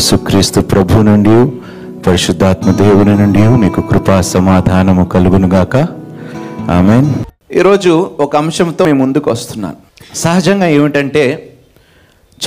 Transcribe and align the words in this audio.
యేసుక్రీస్తు 0.00 0.60
ప్రభు 0.60 0.98
నుండి 1.06 1.34
పరిశుద్ధాత్మ 2.04 2.70
దేవుని 2.72 3.14
నుండి 3.16 3.42
మీకు 3.62 3.80
కృపా 3.80 4.20
సమాధానము 4.20 5.04
కలుగునుగాక. 5.04 5.74
ఆమె 6.70 6.96
ఈరోజు 7.58 7.92
ఒక 8.20 8.36
అంశంతో 8.36 8.84
మేము 8.84 8.98
ముందుకు 8.98 9.30
వస్తున్నాను 9.30 9.76
సహజంగా 10.14 10.66
ఏమిటంటే 10.66 11.24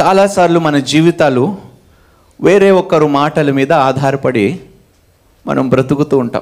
చాలాసార్లు 0.01 0.59
మన 0.59 0.77
జీవితాలు 0.77 1.43
వేరే 2.41 2.71
ఒకరు 2.71 3.09
మాటల 3.19 3.51
మీద 3.51 3.73
ఆధారపడి 3.89 4.59
మనం 5.47 5.69
బ్రతుకుతూ 5.69 6.17
ఉంటాం. 6.17 6.41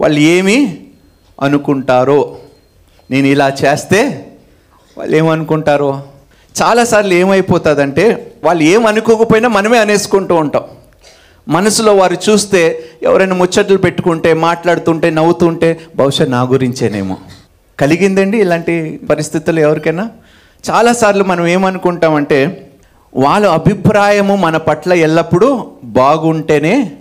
వాళ్ళు 0.00 0.20
ఏమి 0.20 0.58
అనుకుంటారో 1.40 2.20
నేను 3.10 3.26
ఇలా 3.26 3.48
చేస్తే 3.64 4.02
వాళ్ళు 4.96 5.16
ఏమనుకుంటారో? 5.16 5.92
చాలాసార్లు 6.56 7.14
ఏమైపోతుందంటే 7.14 8.32
వాళ్ళు 8.44 8.62
ఏం 8.62 8.86
అనుకోకపోయినా 8.86 9.48
మనమే 9.48 9.78
అనేసుకుంటూ 9.78 10.34
ఉంటాం. 10.34 10.62
మనసులో 11.48 11.96
వారు 11.96 12.16
చూస్తే 12.30 12.82
ఎవరైనా 13.02 13.34
ముచ్చట్లు 13.34 13.76
పెట్టుకుంటే 13.76 14.34
మాట్లాడుతుంటే 14.34 15.10
నవ్వుతుంటే 15.10 15.80
బహుశా 15.96 16.24
నా 16.24 16.42
గురించేనేమో. 16.42 17.16
కలిగిందండి 17.80 18.38
ఇలాంటి 18.38 19.00
పరిస్థితులు 19.10 19.60
ఎవరికైనా? 19.60 20.08
చాలాసార్లు 20.70 21.24
మనం 21.24 21.46
ఏమనుకుంటామంటే 21.46 22.68
వాళ్ళ 23.14 23.46
అభిప్రాయము 23.46 24.36
మన 24.36 24.56
పట్ల 24.56 24.92
ఎల్లప్పుడూ 24.92 25.66
బాగుంటేనే 25.84 26.92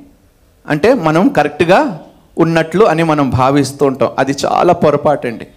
అంటే 0.68 0.94
మనం 0.94 1.28
కరెక్ట్గా 1.28 2.00
ఉన్నట్లు 2.38 2.86
అని 2.86 3.04
మనం 3.04 3.30
భావిస్తూ 3.30 3.86
ఉంటాం. 3.86 4.12
అది 4.20 4.36
చాలా 4.46 4.74
పొరపాటు 4.74 5.28
అండి 5.28 5.48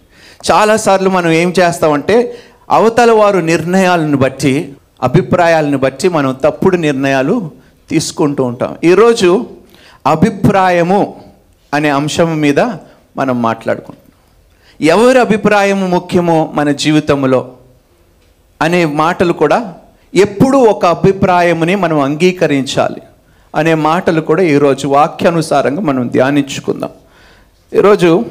చాలాసార్లు 0.51 1.09
మనం 1.09 1.31
ఏం 1.31 1.53
చేస్తామంటే 1.59 2.37
అవతల 2.71 3.11
వారు 3.11 3.39
నిర్ణయాలను 3.39 4.17
బట్టి 4.17 4.73
అభిప్రాయాలను 5.03 5.77
బట్టి 5.77 6.09
మనం 6.09 6.35
తప్పుడు 6.43 6.77
నిర్ణయాలు 6.77 7.51
తీసుకుంటూ 7.89 8.43
ఉంటాం. 8.43 8.77
ఈరోజు 8.83 9.47
అభిప్రాయము 10.07 11.15
అనే 11.73 11.89
అంశం 11.89 12.39
మీద 12.39 12.59
మనం 13.17 13.41
మాట్లాడుకుంటాం 13.41 14.11
ఎవరి 14.81 15.19
అభిప్రాయము 15.19 15.87
ముఖ్యమో 15.87 16.51
మన 16.53 16.71
జీవితంలో 16.71 17.51
అనే 18.61 18.85
మాటలు 18.85 19.33
కూడా 19.33 19.73
ఎప్పుడూ 20.15 20.59
ఒక 20.59 20.85
అభిప్రాయముని 20.85 21.75
మనం 21.75 21.99
అంగీకరించాలి 21.99 23.01
అనే 23.55 23.73
మాటలు 23.73 24.21
కూడా 24.21 24.43
ఈరోజు 24.43 24.87
వాక్యానుసారంగా 24.87 25.81
మనం 25.81 26.07
ధ్యానించుకుందాం. 26.07 26.89
ఈరోజు 27.73 28.25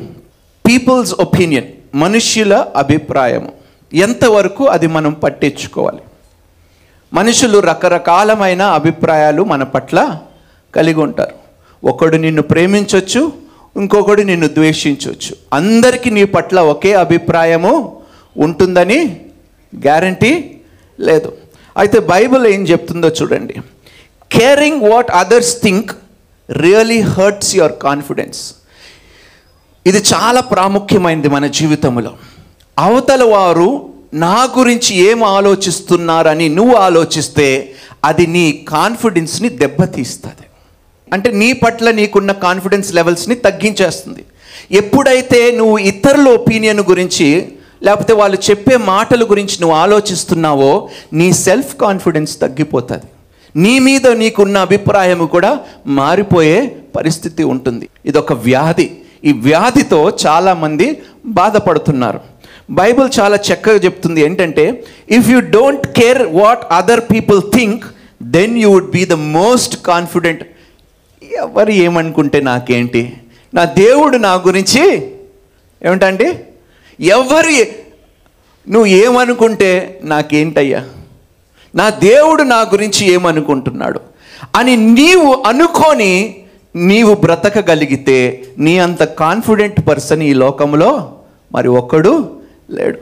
పీపుల్స్ 0.69 1.15
ఒపీనియన్ 1.21 1.67
మనుష్యుల 1.95 2.67
అభిప్రాయము. 2.77 3.60
ఎంతవరకు 3.93 4.65
అది 4.67 4.87
మనం 4.87 5.13
పట్టించుకోవాలి? 5.13 5.99
మనుషులు 7.13 7.59
రకరకాలమైన 7.59 8.63
అభిప్రాయాలు 8.63 9.43
మన 9.43 9.63
పట్ల 9.63 10.21
కలిగి 10.75 11.01
ఉంటారు. 11.01 11.35
ఒకడు 11.87 12.17
నిన్ను 12.17 12.43
ప్రేమించవచ్చు 12.43 13.33
ఇంకొకడు 13.77 14.23
నిన్ను 14.23 14.49
ద్వేషించవచ్చు 14.49 15.37
అందరికీ 15.53 16.11
నీ 16.11 16.25
పట్ల 16.25 16.61
ఒకే 16.61 16.95
అభిప్రాయము 16.95 18.03
ఉంటుందని 18.37 19.21
గ్యారంటీ 19.75 20.61
లేదు. 21.01 21.37
అయితే 21.77 21.99
బైబిల్ 21.99 22.47
ఏం 22.47 22.63
చెప్తుందో 22.63 23.09
చూడండి. 23.09 23.55
Caring 24.33 24.83
what 24.83 25.11
others 25.11 25.63
think 25.63 25.91
really 26.51 27.01
hurts 27.01 27.57
your 27.57 27.73
confidence. 27.83 28.55
ఇది 29.87 29.99
చాలా 29.99 30.41
ప్రాముఖ్యమైనది 30.41 31.29
మన 31.29 31.47
జీవితంలో. 31.47 32.17
అవతల 32.79 33.25
వారు 33.25 33.89
నా 34.15 34.49
గురించి 34.59 34.97
ఏం 34.97 35.25
ఆలోచిస్తున్నారని 35.25 36.49
నువ్వు 36.49 36.75
ఆలోచిస్తే 36.75 37.73
అది 38.05 38.27
నీ 38.27 38.67
కాన్ఫిడెన్స్ని 38.69 39.49
దెబ్బతీస్తుంది. 39.49 40.47
అంటే 41.13 41.33
నీ 41.33 41.53
పట్ల 41.53 41.91
నీకున్న 41.91 42.33
కాన్ఫిడెన్స్ 42.33 42.95
లెవెల్స్ని 42.95 43.35
తగ్గించేస్తుంది. 43.35 44.25
ఎప్పుడైతే 44.71 45.51
నువ్వు 45.51 45.79
ఇతరుల 45.79 46.29
ఒపీనియన్ 46.29 46.81
గురించి 46.81 47.49
లేకపోతే 47.83 48.13
వాళ్ళు 48.13 48.39
చెప్పే 48.51 48.77
మాటల 48.77 49.25
గురించి 49.25 49.57
నువ్వు 49.61 49.77
ఆలోచిస్తున్నావో 49.77 50.89
నీ 51.13 51.33
సెల్ఫ్ 51.33 51.77
కాన్ఫిడెన్స్ 51.77 52.41
తగ్గిపోతుంది. 52.41 53.07
నీ 53.57 53.79
మీద 53.79 54.07
నీకున్న 54.09 54.59
అభిప్రాయం 54.59 55.27
కూడా 55.27 55.59
మారిపోయే 55.87 56.77
పరిస్థితి 56.97 57.43
ఉంటుంది. 57.43 57.89
ఇది 58.07 58.19
ఒక 58.19 58.33
వ్యాధి. 58.33 58.91
ఈ 59.25 59.33
వ్యాధితో 59.33 60.13
చాలామంది 60.27 61.03
బాధపడుతున్నారు. 61.27 62.30
బైబిల్ 62.71 63.21
చాలా 63.21 63.37
చక్కగా 63.37 63.77
చెప్తుంది 63.77 64.21
ఏంటంటే 64.21 64.85
if 65.11 65.31
you 65.31 65.41
don't 65.41 65.87
care 65.87 66.23
what 66.23 66.61
other 66.71 67.01
people 67.01 67.43
think 67.55 67.85
then 68.23 68.59
you 68.59 68.71
would 68.71 68.91
be 68.91 69.05
the 69.05 69.13
most 69.13 69.77
confident 69.83 70.43
ఎవరు 71.33 71.71
ఏమనుకుంటే 71.71 72.41
నాకేంటి? 72.41 73.13
నా 73.55 73.65
దేవుడు 73.65 74.17
నా 74.17 74.35
గురించి 74.35 75.13
ఏమిటండి 75.85 76.25
ఎవరు 77.01 77.49
నువ్వు 78.69 78.87
ఏమనుకుంటే 78.87 80.01
నాకేంటయ్యా? 80.05 80.85
నా 81.75 81.91
దేవుడు 81.91 82.43
నా 82.43 82.61
గురించి 82.61 83.13
ఏమనుకుంటున్నాడు? 83.13 84.01
అని 84.57 84.77
నీవు 84.77 85.43
అనుకొని 85.47 86.35
నీవు 86.77 87.15
బ్రతకగలిగితే 87.15 88.45
నీ 88.59 88.79
అంత 88.79 89.03
కాన్ఫిడెంట్ 89.05 89.89
పర్సన్ 89.89 90.23
ఈ 90.23 90.33
లోకంలో 90.35 91.13
మరి 91.53 91.69
ఒక్కడు 91.69 92.40
లేడు. 92.71 92.99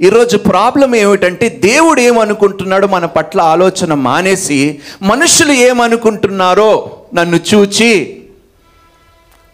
ఈరోజు 0.00 0.36
ప్రాబ్లం 0.36 0.94
ఏమిటంటే 0.96 1.48
దేవుడు 1.48 2.00
ఏమనుకుంటున్నాడో 2.00 2.86
మన 2.86 3.06
పట్ల 3.06 3.40
ఆలోచన 3.40 3.94
మానేసి 3.94 4.78
మనుషులు 5.02 5.52
ఏమనుకుంటున్నారో 5.52 6.90
నన్ను 7.14 7.40
చూచి 7.54 8.22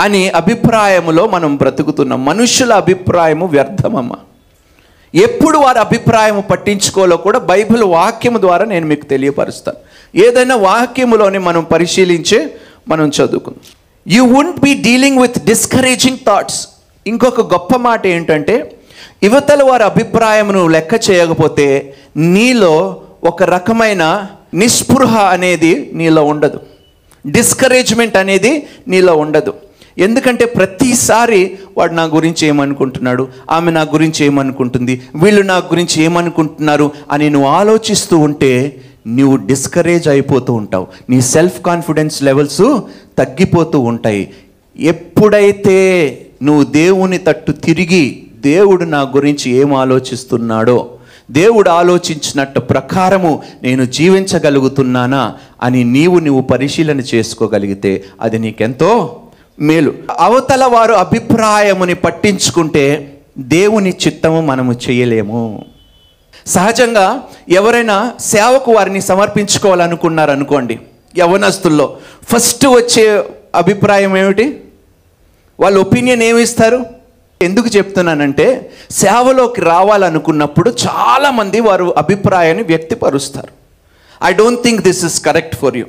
అని 0.00 0.30
అభిప్రాయములో 0.30 1.26
మనం 1.26 1.56
బ్రతుకుతున్నాం. 1.56 2.24
మనుషుల 2.24 2.72
అభిప్రాయము 2.72 3.46
వ్యర్థమమ్మ. 3.46 4.12
ఎప్పుడు 5.14 5.58
వారి 5.58 5.78
అభిప్రాయం 5.78 6.42
పట్టించుకోలో 6.50 7.16
కూడా 7.16 7.38
బైబిల్ 7.38 7.82
వాక్యము 7.82 8.38
ద్వారా 8.38 8.64
నేను 8.64 8.86
మీకు 8.86 9.04
తెలియపరుస్తాను. 9.04 9.78
ఏదైనా 10.18 10.56
వాక్యములోనే 10.56 11.38
మనం 11.38 11.64
పరిశీలించి 11.64 12.50
మనం 12.88 13.08
చదువుకుందాం. 13.08 14.14
You 14.14 14.24
won't 14.24 14.60
be 14.60 14.74
dealing 14.74 15.18
with 15.18 15.44
discouraging 15.44 16.18
thoughts 16.26 16.68
ఇంకొక 17.06 17.52
గొప్ప 17.52 17.76
మాట 17.76 18.06
ఏంటంటే 18.06 18.77
యువతల 19.22 19.62
వారి 19.62 19.82
అభిప్రాయమును 19.82 20.68
లెక్క 20.68 21.10
చేయకపోతే 21.10 21.94
నీలో 22.16 23.00
ఒక 23.24 23.42
రకమైన 23.42 24.26
నిస్పృహ 24.54 25.18
అనేది 25.18 25.90
నీలో 25.92 26.24
ఉండదు. 26.24 26.60
డిస్కరేజ్మెంట్ 27.26 28.16
అనేది 28.16 28.66
నీలో 28.88 29.16
ఉండదు. 29.16 29.54
ఎందుకంటే 29.98 30.44
ప్రతిసారి 30.44 31.58
వాడు 31.78 31.92
నా 31.92 32.04
గురించి 32.04 32.48
ఏమనుకుంటున్నాడు? 32.48 33.28
ఆమె 33.50 33.70
నా 33.70 33.80
గురించి 33.80 34.26
ఏమనుకుంటుంది? 34.26 35.02
వీళ్ళు 35.14 35.42
నా 35.42 35.56
గురించి 35.56 36.02
ఏమనుకుంటున్నారు? 36.02 36.90
అని 37.10 37.30
నువ్వు 37.30 37.48
ఆలోచిస్తూ 37.48 38.18
ఉంటే 38.18 38.80
నువ్వు 39.06 39.36
డిస్కరేజ్ 39.36 40.08
అయిపోతూ 40.08 40.52
ఉంటావు. 40.52 40.86
నీ 41.10 41.20
సెల్ఫ్ 41.20 41.60
కాన్ఫిడెన్స్ 41.60 42.22
లెవెల్స్ 42.22 42.78
తగ్గిపోతూ 43.18 43.80
ఉంటాయి. 43.80 44.30
ఎప్పుడైతే 44.80 46.18
నువ్వు 46.42 46.64
దేవుని 46.64 47.18
తట్టు 47.18 47.52
తిరిగి 47.52 48.24
దేవుడు 48.40 48.84
నా 48.84 49.00
గురించి 49.00 49.50
ఏం 49.50 49.74
ఆలోచిస్తున్నాడో 49.74 50.90
దేవుడు 51.30 51.70
ఆలోచించినట్టు 51.70 52.60
ప్రకారము 52.60 53.42
నేను 53.62 53.84
జీవించగలుగుతున్నానా 53.84 55.34
అని 55.62 55.84
నీవు 55.84 56.18
నువ్వు 56.18 56.42
పరిశీలన 56.42 57.00
చేసుకోగలిగితే 57.00 58.04
అది 58.20 58.38
నీకెంతో 58.38 59.20
మేలు. 59.60 59.94
అవతల 60.18 60.64
వారు 60.64 60.92
అభిప్రాయముని 60.92 61.94
పట్టించుకుంటే 61.94 63.14
దేవుని 63.38 63.90
చిత్తము 63.90 64.40
మనము 64.40 64.72
చేయలేము. 64.90 65.64
సహజంగా 66.46 67.22
ఎవరైనా 67.48 68.12
సేవకు 68.20 68.72
వారిని 68.72 69.02
సమర్పించుకోవాలనుకున్నారనుకోండి 69.02 70.78
యవనస్తుల్లో 71.18 71.96
ఫస్ట్ 72.22 72.66
వచ్చే 72.66 73.24
అభిప్రాయం 73.54 74.16
ఏమిటి? 74.16 74.60
వాళ్ళ 75.60 75.78
ఒపీనియన్ 75.78 76.22
ఏమి 76.22 76.42
ఇస్తారు 76.42 76.97
ఎందుకు 77.42 77.68
చెప్తున్నానంటే 77.76 78.70
సేవలోకి 78.90 79.60
రావాలనుకున్నప్పుడు 79.60 80.70
చాలామంది 80.70 81.60
వారు 81.60 81.94
అభిప్రాయాన్ని 81.98 82.64
వ్యక్తిపరుస్తారు. 82.64 83.48
I 84.24 84.32
don't 84.32 84.62
think 84.62 84.80
this 84.82 85.04
is 85.04 85.20
correct 85.20 85.56
for 85.56 85.76
you 85.76 85.86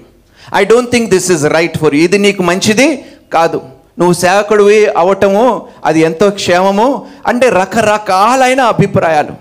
I 0.56 0.64
don't 0.64 0.92
think 0.92 1.10
this 1.10 1.32
is 1.32 1.44
right 1.46 1.78
for 1.78 1.96
you 1.96 2.02
ఇది 2.02 2.18
నీకు 2.18 2.44
మంచిది 2.44 3.06
కాదు. 3.34 3.62
నువ్వు 4.00 4.14
సేవకుడివి 4.14 4.86
అవటము 4.86 5.68
అది 5.86 6.00
ఎంతో 6.00 6.30
క్షేమము 6.30 7.06
అంటే 7.28 7.50
రకరకాలైన 7.50 8.62
అభిప్రాయాలు. 8.62 9.34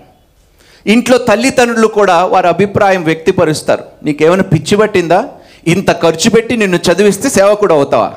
ఇంట్లో 0.87 1.17
తల్లిదండ్రులు 1.17 1.87
కూడా 1.87 2.25
వారి 2.25 2.47
అభిప్రాయం 2.47 3.03
వ్యక్తపరుస్తారు. 3.03 3.83
నీకేమైనా 4.03 4.43
పిచ్చి 4.43 4.77
పట్టిందా? 4.77 5.29
ఇంత 5.67 5.91
ఖర్చు 6.01 6.29
పెట్టి 6.29 6.57
నిన్ను 6.57 6.79
చదివిస్తే 6.91 7.29
సేవకుడు 7.29 7.73
అవుతావా? 7.73 8.13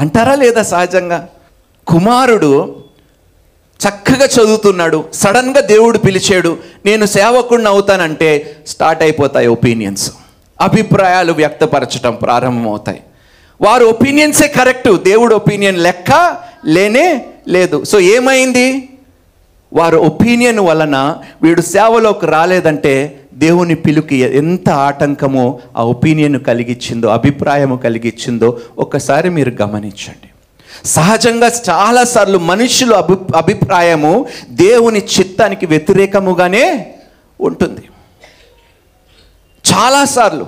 అంటారా 0.00 0.34
లేదా 0.34 0.62
సహజంగా? 0.62 1.28
కుమారుడు 1.86 2.82
చక్కగా 3.88 4.24
చదువుతున్నాడు 4.24 5.04
సడన్గా 5.14 5.60
దేవుడు 5.60 5.98
పిలిచాడు 5.98 6.58
నేను 6.86 7.06
సేవకుడిని 7.06 7.68
అవుతానంటే 7.68 8.56
స్టార్ట్ 8.66 9.02
అయిపోతాయి 9.02 9.46
ఒపీనియన్స్. 9.46 10.12
అభిప్రాయాలు 10.60 11.32
వ్యక్తపరచడం 11.32 12.14
ప్రారంభమవుతాయి. 12.14 13.00
వారు 13.60 13.84
ఒపీనియన్సే 13.84 14.48
కరెక్ట్ 14.48 15.02
దేవుడు 15.02 15.34
ఒపీనియన్ 15.34 15.78
లెక్క 15.78 16.36
లేనే 16.66 17.26
లేదు. 17.48 17.84
సో 17.84 18.00
ఏమైంది? 18.00 18.88
వారి 19.72 19.96
ఒపీనియన్ 19.96 20.58
వలన 20.58 21.16
వీడు 21.42 21.60
సేవలోకి 21.60 22.26
రాలేదంటే 22.26 23.20
దేవుని 23.34 23.74
పిలుకి 23.74 24.16
ఎంత 24.16 24.70
ఆటంకమో 24.70 25.60
ఆ 25.76 25.84
ఒపీనియన్ 25.84 26.40
కలిగించిందో 26.40 27.08
అభిప్రాయము 27.08 27.76
కలిగించిందో 27.76 28.60
ఒక్కసారి 28.78 29.30
మీరు 29.30 29.52
గమనించండి. 29.62 30.31
సహజంగా 30.84 31.48
చాలాసార్లు 31.70 32.38
మనుషుల 32.38 32.94
అభి 32.94 33.16
అభిప్రాయము 33.36 34.26
దేవుని 34.48 34.98
చిత్తానికి 34.98 35.66
వ్యతిరేకముగానే 35.66 36.94
ఉంటుంది. 37.40 37.80
చాలాసార్లు 39.74 40.46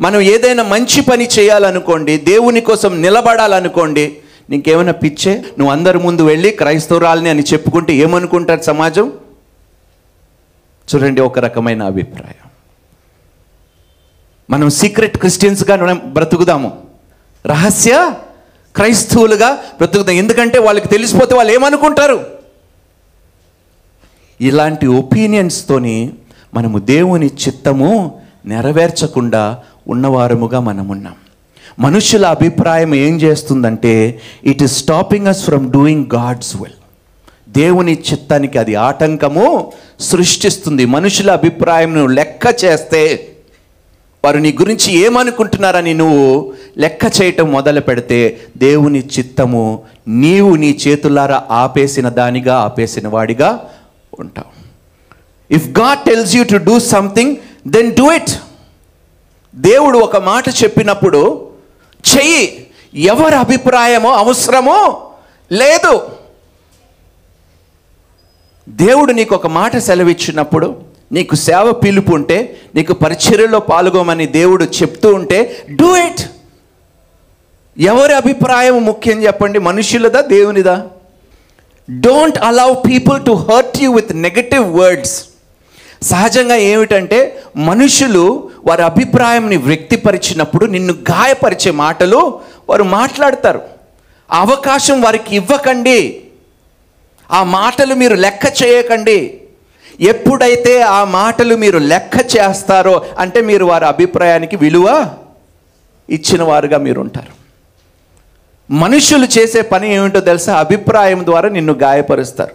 మనం 0.00 0.20
ఏదైనా 0.20 0.62
మంచి 0.62 1.00
పని 1.00 1.28
చేయాలనుకోండి 1.38 2.18
దేవుని 2.18 2.60
కోసం 2.60 3.02
నిలబడాలనుకోండి 3.02 4.16
నీకేమైనా 4.50 4.92
పిచ్చే? 4.92 5.34
నువ్వు 5.58 5.70
అందరి 5.70 5.98
ముందు 5.98 6.22
వెళ్ళి 6.22 6.50
క్రైస్తవురాలని 6.50 7.30
అని 7.30 7.42
చెప్పుకుంటే 7.42 7.94
ఏమనుకుంటారు 7.94 8.62
సమాజం? 8.62 9.12
చూడండి 10.94 11.20
ఒక 11.20 11.38
రకమైన 11.38 11.82
అభిప్రాయం. 11.82 12.50
మనం 14.50 14.70
సీక్రెట్ 14.70 15.16
క్రిస్టియన్స్గా 15.16 15.76
మనం 15.76 16.02
బ్రతుకుదాము. 16.06 16.82
రహస్య 17.46 18.12
క్రైస్తవులుగా 18.76 19.50
బ్రతుకుతాం. 19.52 20.14
ఎందుకంటే 20.14 20.58
వాళ్ళకి 20.58 20.88
తెలిసిపోతే 20.88 21.34
వాళ్ళు 21.34 21.52
ఏమనుకుంటారు? 21.52 22.26
ఇలాంటి 24.40 24.86
ఒపీనియన్స్తోని 24.86 26.12
మనము 26.54 26.78
దేవుని 26.78 27.26
చిత్తము 27.26 28.20
నెరవేర్చకుండా 28.46 29.58
ఉన్నవారముగా 29.88 30.60
మనమున్నాం. 30.60 30.90
ఉన్నాం 30.90 31.14
మనుషుల 31.78 32.26
అభిప్రాయం 32.26 32.94
ఏం 32.94 33.16
చేస్తుందంటే 33.16 34.20
it 34.44 34.62
is 34.62 34.78
stopping 34.78 35.26
us 35.26 35.44
from 35.44 35.72
doing 35.72 36.06
God's 36.14 36.56
will 36.56 36.72
దేవుని 37.48 38.02
చిత్తానికి 38.12 38.58
అది 38.58 38.74
ఆటంకము 38.74 39.72
సృష్టిస్తుంది. 40.00 40.84
మనుషుల 40.84 41.30
అభిప్రాయం 41.30 42.14
లెక్క 42.14 42.64
చేస్తే 42.64 43.28
వారు 44.26 44.38
నీ 44.38 44.52
గురించి 44.52 44.92
ఏమనుకుంటున్నారని 44.92 45.94
నువ్వు 45.94 46.52
లెక్క 46.78 47.22
చేయటం 47.22 47.52
మొదలు 47.52 47.80
పెడితే 47.80 48.40
దేవుని 48.56 49.00
చిత్తము 49.18 49.82
నీవు 50.08 50.54
నీ 50.54 50.78
చేతులారా 50.88 51.44
ఆపేసిన 51.50 52.08
దానిగా 52.08 52.56
ఆపేసిన 52.56 53.08
వాడిగా 53.08 53.70
ఉంటావు. 54.18 54.52
If 55.54 55.68
God 55.68 55.98
tells 55.98 56.36
you 56.36 56.44
to 56.44 56.56
do 56.56 56.80
something 56.80 57.36
then 57.66 57.92
do 57.92 58.12
it 58.12 58.30
దేవుడు 59.54 59.98
ఒక 59.98 60.16
మాట 60.16 60.48
చెప్పినప్పుడు 60.48 61.48
చెయ్యి. 62.16 62.66
ఎవరి 62.94 63.34
అభిప్రాయమో 63.34 64.10
అవసరమో 64.10 65.10
లేదు. 65.52 66.06
దేవుడు 68.68 69.12
నీకు 69.12 69.34
ఒక 69.34 69.46
మాట 69.46 69.76
సెలవిచ్చినప్పుడు 69.76 70.85
నీకు 71.12 71.34
సేవ 71.34 71.72
పిలుపు 71.72 72.14
ఉంటే 72.14 72.56
నీకు 72.74 72.92
పరిచర్యలో 72.92 73.58
పాల్గొమని 73.58 74.26
దేవుడు 74.26 74.64
చెప్తూ 74.64 75.14
ఉంటే 75.14 75.66
డూ 75.70 75.96
ఇట్ 75.96 76.20
ఎవరి 77.78 78.14
అభిప్రాయం 78.14 78.84
ముఖ్యం 78.84 79.22
చెప్పండి? 79.22 79.58
మనుషులదా 79.58 80.20
దేవునిదా? 80.20 80.86
Don't 81.90 82.38
allow 82.38 82.74
people 82.74 83.24
to 83.24 83.30
hurt 83.30 83.82
you 83.82 83.92
with 83.92 84.16
negative 84.16 84.76
words 84.76 85.24
సహజంగా 86.02 86.56
ఏమిటంటే 86.56 87.42
మనుషులు 87.56 88.50
వారి 88.66 88.82
అభిప్రాయంని 88.82 89.56
వ్యక్తిపరిచినప్పుడు 89.56 90.66
నిన్ను 90.66 90.92
గాయపరిచే 90.92 91.70
మాటలు 91.70 92.40
వారు 92.68 92.82
మాట్లాడతారు. 92.82 93.62
అవకాశం 94.30 95.00
వారికి 95.00 95.36
ఇవ్వకండి. 95.36 96.20
ఆ 97.30 97.44
మాటలు 97.44 97.94
మీరు 97.94 98.14
లెక్క 98.14 98.62
చేయకండి. 98.62 99.40
ఎప్పుడైతే 100.00 100.82
ఆ 100.82 101.04
మాటలు 101.04 101.54
మీరు 101.54 101.78
లెక్క 101.78 102.16
చేస్తారో 102.16 103.06
అంటే 103.18 103.40
మీరు 103.40 103.64
వారి 103.64 103.84
అభిప్రాయానికి 103.84 104.56
విలువ 104.56 105.14
ఇచ్చిన 106.10 106.42
వారుగా 106.42 106.78
మీరు 106.78 107.00
ఉంటారు 107.00 107.36
మనుషులు 108.72 109.26
చేసే 109.38 109.60
పని 109.60 109.94
ఏమిటో 109.94 110.20
తెలుసా? 110.20 110.56
అభిప్రాయం 110.56 111.24
ద్వారా 111.24 111.48
నిన్ను 111.48 111.72
గాయపరుస్తారు. 111.72 112.52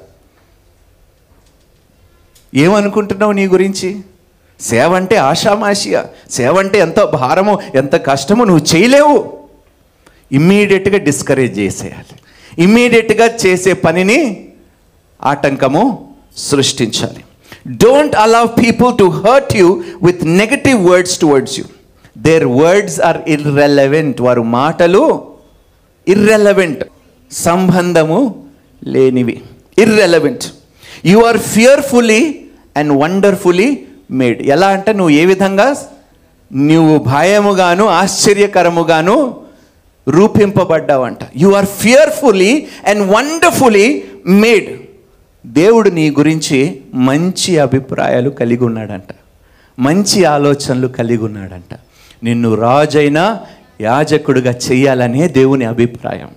ఏమనుకుంటున్నావు 2.55 3.31
నీ 3.31 3.47
గురించి? 3.47 4.01
సేవ 4.61 4.95
అంటే 4.95 5.15
ఆషామాషియా. 5.15 6.05
సేవ 6.31 6.59
అంటే 6.59 6.79
ఎంతో 6.79 7.05
భారమో 7.05 7.59
ఎంత 7.75 7.95
కష్టమో 7.95 8.43
నువ్వు 8.43 8.75
చేయలేవు. 8.75 9.39
ఇమ్మీడియట్గా 10.31 10.97
డిస్కరేజ్ 10.97 11.59
చేసేయాలి. 11.59 12.19
ఇమ్మీడియట్గా 12.63 13.25
చేసే 13.25 13.73
పనిని 13.73 14.49
ఆటంకము 15.23 16.13
సృష్టించాలి. 16.37 17.23
Don't 17.67 18.15
allow 18.15 18.45
people 18.45 18.97
to 18.97 19.03
hurt 19.03 19.57
you 19.57 19.83
with 20.03 20.25
negative 20.25 20.85
words 20.85 21.19
towards 21.19 21.59
you 21.59 21.65
their 22.17 22.45
words 22.45 23.01
are 23.01 23.17
irrelevant 23.27 24.21
వారు 24.21 24.41
మాటలు 24.41 25.23
ఇర్రెలవెంట్ 26.07 26.83
సంబంధము 27.31 28.45
లేనివి. 28.83 29.41
Irrelevant 29.77 30.43
you 31.05 31.19
are 31.19 31.37
fearfully 31.37 32.39
and 32.77 32.93
wonderfully 33.01 33.77
made 34.11 34.41
ఎలా 34.41 34.67
అంటే 34.67 34.93
నువ్వు 34.93 35.09
ఏ 35.09 35.25
విధంగా 35.25 35.75
నువ్వు 36.53 36.97
భయముగాను 36.97 37.85
ఆశ్చర్యకరముగాను 37.85 39.35
రూపింపబడ్డావంట. 40.09 41.19
You 41.37 41.51
are 41.51 41.65
fearfully 41.65 42.67
and 42.87 43.11
wonderfully 43.11 44.03
made 44.27 44.80
దేవుడు 45.45 45.89
నీ 45.89 46.11
గురించి 46.11 46.81
మంచి 46.93 47.59
అభిప్రాయాలు 47.59 48.29
కలిగి 48.29 48.63
ఉన్నాడంట. 48.63 49.15
మంచి 49.79 50.23
ఆలోచనలు 50.23 50.87
కలిగి 50.87 51.17
ఉన్నాడంట. 51.17 51.79
నిన్ను 52.23 52.53
రాజైన 52.53 53.39
యాజకుడిగా 53.81 54.55
చేయాలనే 54.71 55.27
దేవుని 55.27 55.65
అభిప్రాయం. 55.65 56.27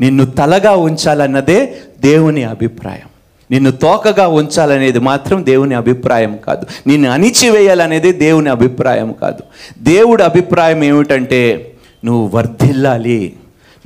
నిన్ను 0.00 0.26
తలగా 0.26 0.76
ఉంచాలన్నదే 0.76 1.76
దేవుని 2.00 2.44
అభిప్రాయం. 2.44 3.08
నిన్ను 3.50 3.70
తోకగా 3.70 4.28
ఉంచాలనేది 4.28 4.98
మాత్రం 4.98 5.46
దేవుని 5.46 5.74
అభిప్రాయం 5.74 6.38
కాదు. 6.46 6.66
నిన్ను 6.86 7.10
అణిచివేయాలనేది 7.10 8.12
దేవుని 8.12 8.50
అభిప్రాయం 8.50 9.12
కాదు. 9.12 9.42
దేవుడి 9.78 10.22
అభిప్రాయం 10.22 10.84
ఏమిటంటే 10.84 11.72
నువ్వు 12.04 12.36
వర్ధిల్లాలి. 12.36 13.32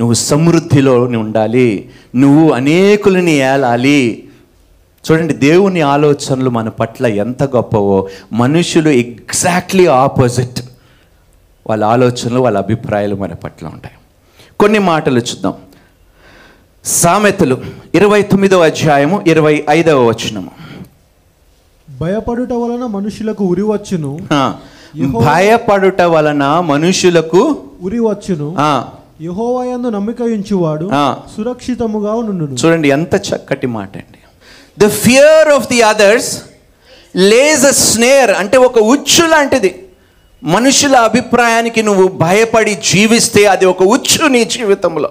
నువ్వు 0.00 0.14
సమృద్ధిలో 0.14 1.00
ఉండాలి. 1.00 1.88
నువ్వు 2.16 2.50
అనేకులని 2.52 3.33
ఏలాలి. 3.33 4.25
చూడండి 5.04 5.35
దేవుని 5.35 5.80
ఆలోచనలు 5.80 6.50
మన 6.50 6.69
పట్ల 6.69 7.07
ఎంత 7.07 7.42
గొప్పవో 7.42 8.09
మనుషులు 8.33 8.88
ఎగ్జాక్ట్లీ 8.88 9.87
ఆపోజిట్. 9.87 10.61
వాళ్ళ 11.66 11.85
ఆలోచనలు 11.85 12.40
వాళ్ళ 12.40 12.59
అభిప్రాయాలు 12.59 13.16
మన 13.16 13.33
పట్ల 13.33 13.66
ఉంటాయి. 13.66 13.95
కొన్ని 14.61 14.78
మాటలు 14.78 15.19
చూద్దాం. 15.19 15.54
సామెతలు 16.85 17.57
ఇరవై 17.95 18.23
తొమ్మిదవ 18.23 18.64
అధ్యాయము 18.64 19.25
ఇరవై 19.26 19.64
ఐదవ 19.71 20.09
వచనము 20.09 20.50
భయపడుట 22.00 22.52
వలన 22.52 22.87
మనుషులకు 22.87 23.45
ఉరి 23.45 23.62
వచ్చును. 23.62 24.19
భయపడుట 25.09 26.00
వలన 26.02 26.45
మనుషులకు 26.61 27.59
ఉరి 27.83 27.99
వచ్చును. 27.99 28.57
యహోవయందు 29.23 29.88
నమ్మిక 29.88 30.23
ఉంచువాడు. 30.23 30.90
సురక్షితముగా 31.37 32.12
నుండును 32.14 32.57
చూడండి 32.64 32.88
ఎంత 32.88 33.14
చక్కటి 33.14 33.66
మాట 33.66 33.97
అండి 33.97 34.20
the 34.82 34.88
fear 34.88 35.49
of 35.49 35.68
the 35.68 35.82
others 35.82 36.42
lays 37.16 37.64
a 37.64 37.70
snare 37.70 38.30
అంటే 38.30 38.56
ఒక 38.56 38.78
ఉచ్చు 38.78 39.26
లాంటిది. 39.26 39.88
మనుషుల 40.42 40.96
అభిప్రాయానికి 40.96 41.82
నువ్వు 41.82 42.08
భయపడి 42.08 42.75
జీవిస్తే 42.75 43.46
అది 43.46 43.66
ఒక 43.66 43.82
ఉచ్చు 43.82 44.26
నీ 44.26 44.44
జీవితంలో. 44.44 45.10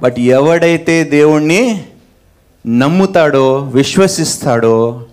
బట్ 0.00 0.18
ఎవడైతే 0.18 1.04
దేవుణ్ణి 1.04 1.84
నమ్ముతాడో 2.66 3.44
విశ్వసిస్తాడో 3.58 5.06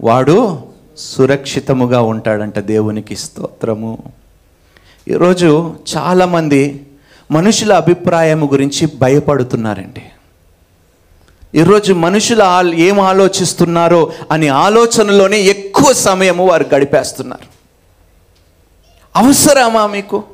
వాడు 0.00 0.58
సురక్షితముగా 0.98 2.00
ఉంటాడంట 2.02 2.58
దేవునికి 2.58 3.16
స్తోత్రము. 3.16 3.98
ఈరోజు 5.08 5.74
చాలామంది 5.96 6.86
మనుషుల 7.30 7.72
అభిప్రాయం 7.72 8.52
గురించి 8.52 8.88
భయపడుతున్నారండి. 9.02 10.02
ఈరోజు 11.56 11.92
మనుషులు 11.92 12.74
ఏం 12.74 13.00
ఆలోచిస్తున్నారో 13.00 14.12
అని 14.30 14.48
ఆలోచనలోనే 14.48 15.40
ఎక్కువ 15.40 15.92
సమయము 15.92 16.46
వారు 16.46 16.66
గడిపేస్తున్నారు. 16.74 17.46
అవసరమా 19.16 19.86
మీకు? 19.86 20.24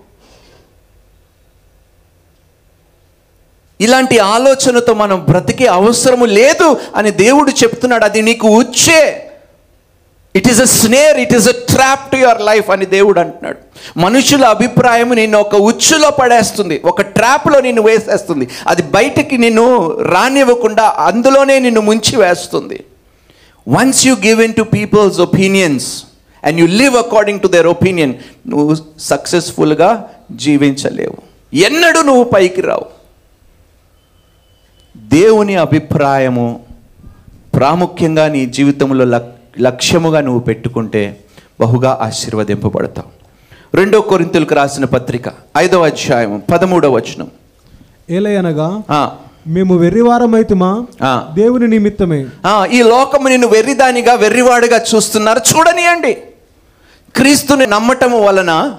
ఇలాంటి 3.81 4.19
ఆలోచనతో 4.19 4.95
మనం 4.95 5.25
బ్రతికే 5.31 5.67
అవసరము 5.67 6.25
లేదు 6.25 6.81
అని 6.97 7.11
దేవుడు 7.11 7.51
చెప్తున్నాడు 7.51 8.05
అది 8.05 8.23
నీకు 8.23 8.59
వచ్చే 8.59 9.22
it 10.37 10.49
is 10.49 10.61
a 10.61 10.65
snare 10.65 11.21
it 11.21 11.33
is 11.33 11.49
a 11.49 11.53
trap 11.53 12.13
to 12.13 12.17
your 12.17 12.43
life 12.43 12.71
అని 12.71 12.87
దేవుడు 12.87 13.21
అంటున్నాడు. 13.21 13.59
మనుషుల 13.99 14.45
అభిప్రాయం 14.45 15.15
నిన్ను 15.15 15.39
ఒక 15.39 15.55
ఉచ్చులో 15.55 16.11
పడేస్తుంది 16.11 16.81
ఒక 16.85 17.01
ట్రాప్లో 17.01 17.61
నిన్ను 17.61 17.83
వేసేస్తుంది. 17.83 18.49
అది 18.67 18.83
బయటికి 18.83 19.39
నిన్ను 19.39 19.99
రానివ్వకుండా 20.01 20.95
అందులోనే 20.99 21.59
నిన్ను 21.59 21.81
ముంచి 21.81 22.17
వేస్తుంది. 22.17 22.85
Once 23.69 24.07
you 24.07 24.15
give 24.15 24.43
in 24.43 24.55
to 24.55 24.63
people's 24.63 25.21
opinions 25.21 26.05
and 26.45 26.61
you 26.61 26.67
live 26.67 26.97
according 26.97 27.41
to 27.41 27.49
their 27.49 27.67
opinion 27.67 28.15
నువ్వు 28.47 28.77
సక్సెస్ఫుల్గా 28.99 30.09
జీవించలేవు. 30.33 31.17
ఎన్నడూ 31.57 32.03
నువ్వు 32.03 32.25
పైకి 32.25 32.61
రావు. 32.61 32.85
దేవుని 34.97 35.57
అభిప్రాయము 35.57 36.61
ప్రాముఖ్యంగా 37.57 38.29
నీ 38.29 38.47
జీవితంలో 38.47 39.05
లక్ 39.05 39.42
లక్ష్యముగా 39.61 40.21
నువ్వు 40.21 40.41
పెట్టుకుంటే 40.41 41.17
బహుగా 41.61 41.99
ఆశీర్వదింపబడతావు. 42.03 43.23
రెండో 43.77 44.01
కొరింతలకు 44.01 44.55
రాసిన 44.55 44.85
పత్రిక 44.85 45.23
ఐదవ 45.59 45.85
అధ్యాయం 45.85 46.43
పదమూడవ 46.53 46.91
వచనం. 46.91 47.31
ఏలయనగా 48.11 48.83
మేము 49.47 49.77
వెర్రివారమైతుమా. 49.77 50.87
దేవుని 51.35 51.69
నిమిత్తమే. 51.69 52.27
ఈ 52.73 52.83
లోకము 52.83 53.29
నిన్ను 53.29 53.49
వెర్రిదానిగా 53.49 54.15
వెర్రివాడిగా 54.15 54.85
చూస్తున్నారు. 54.95 55.41
చూడనియండి. 55.57 56.13
క్రీస్తుని 57.17 57.67
నమ్మటం 57.67 58.25
వలన 58.25 58.77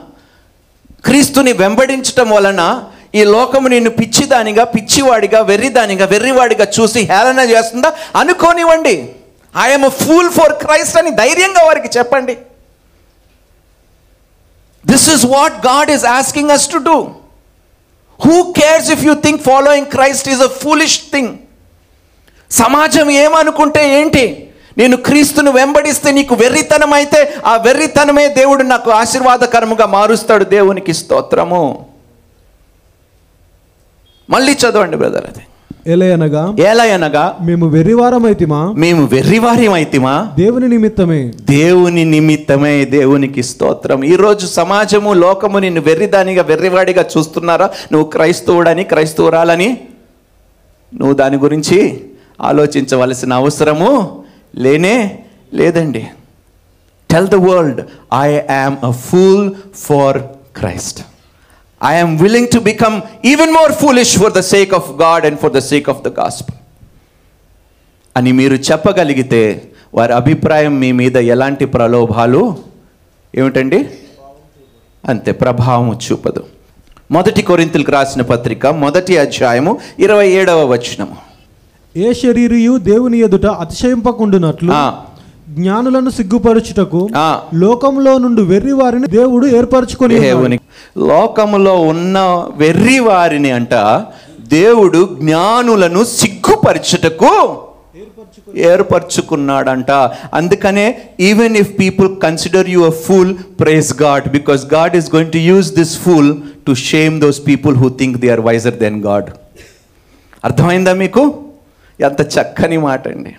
క్రీస్తుని 1.06 1.54
వెంబడించటం 1.54 2.30
వలన 2.30 2.84
ఈ 3.16 3.24
లోకము 3.24 3.68
నిన్ను 3.68 3.90
పిచ్చిదానిగా 3.90 4.64
పిచ్చివాడిగా 4.64 5.42
వెర్రిదానిగా 5.42 6.06
వెర్రివాడిగా 6.06 6.68
చూసి 6.80 7.00
హేళన 7.00 7.40
చేస్తుందా? 7.40 7.94
అనుకోనివ్వండి. 8.16 9.10
ఐఎమ్ 9.56 9.90
ఫూల్ 9.90 10.30
ఫర్ 10.30 10.54
క్రైస్ట్ 10.66 10.98
అని 10.98 11.12
ధైర్యంగా 11.12 11.64
వారికి 11.66 11.98
చెప్పండి. 11.98 12.38
This 14.86 15.10
is 15.10 15.26
what 15.26 15.68
God 15.68 15.92
is 15.92 16.06
asking 16.06 16.52
us 16.52 16.72
to 16.72 16.78
do 16.78 16.98
who 18.26 18.54
cares 18.54 18.92
if 18.92 19.04
you 19.04 19.14
think 19.14 19.44
following 19.44 19.88
Christ 19.88 20.30
is 20.30 20.42
a 20.42 20.48
foolish 20.48 21.00
thing 21.12 21.38
సమాజం 22.52 23.10
ఏమనుకుంటే 23.10 24.00
ఏంటి? 24.00 24.50
నేను 24.78 24.98
క్రీస్తును 24.98 25.52
వెంబడిస్తే 25.52 26.12
నీకు 26.12 26.36
వెర్రితనం 26.36 26.94
అయితే 26.94 27.42
ఆ 27.46 27.56
వెర్రితనమే 27.56 28.28
దేవుడు 28.28 28.64
నాకు 28.64 28.92
ఆశీర్వాదకరముగా 28.92 29.86
మారుస్తాడు 29.86 30.44
దేవునికి 30.44 30.94
స్తోత్రము. 30.94 31.86
మళ్ళీ 34.30 34.54
చదవండి 34.54 34.98
బ్రదర్ 34.98 35.26
అది. 35.26 35.44
ఏలయనగా 35.88 36.56
ఎలా 36.60 36.84
అనగా 36.84 37.38
మేము 37.42 37.68
వెర్రివారమైతిమా? 37.68 38.74
మేము 38.78 39.06
వెర్రివార్యం 39.06 39.74
అయితిమా 39.74 40.32
దేవుని 40.38 40.68
నిమిత్తమే. 40.70 41.34
దేవుని 41.50 42.06
నిమిత్తమే 42.06 42.86
దేవునికి 42.86 43.44
స్తోత్రం. 43.44 44.04
ఈరోజు 44.04 44.46
సమాజము 44.46 45.14
లోకము 45.14 45.58
నిన్ను 45.58 45.82
వెర్రిదానిగా 45.82 46.44
వెర్రివాడిగా 46.44 47.06
చూస్తున్నారా? 47.18 47.70
నువ్వు 47.92 48.10
క్రైస్తవుడని 48.10 48.84
క్రైస్తవురాలని? 48.84 49.78
నువ్వు 50.96 51.14
దాని 51.14 51.38
గురించి 51.38 52.02
ఆలోచించవలసిన 52.42 53.34
అవసరము 53.34 54.24
లేనే 54.56 55.20
లేదండి. 55.54 56.08
Tell 57.12 57.28
the 57.28 57.36
world 57.36 57.82
I 58.14 58.34
am 58.34 58.86
a 58.86 58.92
fool 58.92 59.52
for 59.76 60.18
Christ 60.58 61.02
I 61.86 61.96
am 61.96 62.20
willing 62.20 62.48
to 62.54 62.60
become 62.60 63.02
even 63.26 63.52
more 63.52 63.72
foolish 63.72 64.20
for 64.20 64.34
the 64.34 64.40
sake 64.40 64.74
of 64.74 64.92
God 64.92 65.26
and 65.26 65.40
for 65.40 65.54
the 65.54 65.58
sake 65.58 65.90
of 65.90 66.02
the 66.02 66.20
gospel 66.20 66.56
అని 68.18 68.32
మీరు 68.32 68.54
చెప్పగలిగితే 68.54 69.62
వారి 69.94 70.14
అభిప్రాయం 70.14 70.80
మీ 70.80 70.92
మీద 70.92 71.18
ఎలాంటి 71.18 71.66
ప్రలోభాలు? 71.66 72.58
ఏమిటండి? 73.36 73.90
అంతే 75.08 75.32
ప్రభావం 75.32 76.00
చూపదు. 76.12 76.44
మొదటి 77.12 77.42
కొరింతలకు 77.42 77.92
రాసిన 77.92 78.22
పత్రిక 78.22 78.68
మొదటి 78.68 79.18
అధ్యాయము 79.18 79.80
ఇరవై 80.00 80.30
ఏడవ 80.30 80.66
వచనము. 80.66 81.16
ఏ 81.98 82.14
శరీరియు 82.14 82.78
దేవుని 82.78 83.20
ఎదుట 83.20 83.46
అతిశయింపకుండునట్లు. 83.46 84.72
జ్ఞానులను 85.58 86.10
సిగ్గుపరచుటకు. 86.10 87.02
లోకంలో 87.64 88.14
నుండి 88.18 88.42
వెర్రి 88.52 88.72
వారిని 88.72 89.08
దేవుడు 89.18 89.46
ఏర్పరచుకొని. 89.58 90.20
దేవుని 90.20 90.58
లోకములో 91.12 91.76
ఉన్న 91.92 92.18
వెర్రి 92.56 93.00
వారిని 93.00 93.52
అంట 93.52 93.74
దేవుడు 94.58 95.02
జ్ఞానులను 95.22 96.02
సిగ్గుపరచుటకు 96.20 97.34
ఏర్పరచుకున్నాడంట 98.72 99.92
అందుకనే 100.34 100.86
even 101.20 101.56
if 101.58 101.72
people 101.80 102.10
consider 102.24 102.70
you 102.70 102.82
a 102.84 102.94
fool 103.06 103.32
praise 103.60 103.92
God 104.02 104.26
because 104.30 104.64
God 104.74 104.96
is 104.96 105.10
going 105.16 105.32
to 105.32 105.42
use 105.50 105.70
this 105.76 105.96
fool 106.00 106.32
to 106.68 106.74
shame 106.84 107.16
those 107.22 107.40
people 107.48 107.76
who 107.78 107.90
think 108.02 108.18
they 108.18 108.30
are 108.30 108.44
wiser 108.50 108.78
than 108.78 109.00
God 109.04 109.30
అర్థమైందా 110.44 110.94
మీకు 110.94 111.24
ఎంత 112.00 112.22
చక్కని 112.36 112.78
మాట 112.78 113.08
అండి 113.08 113.34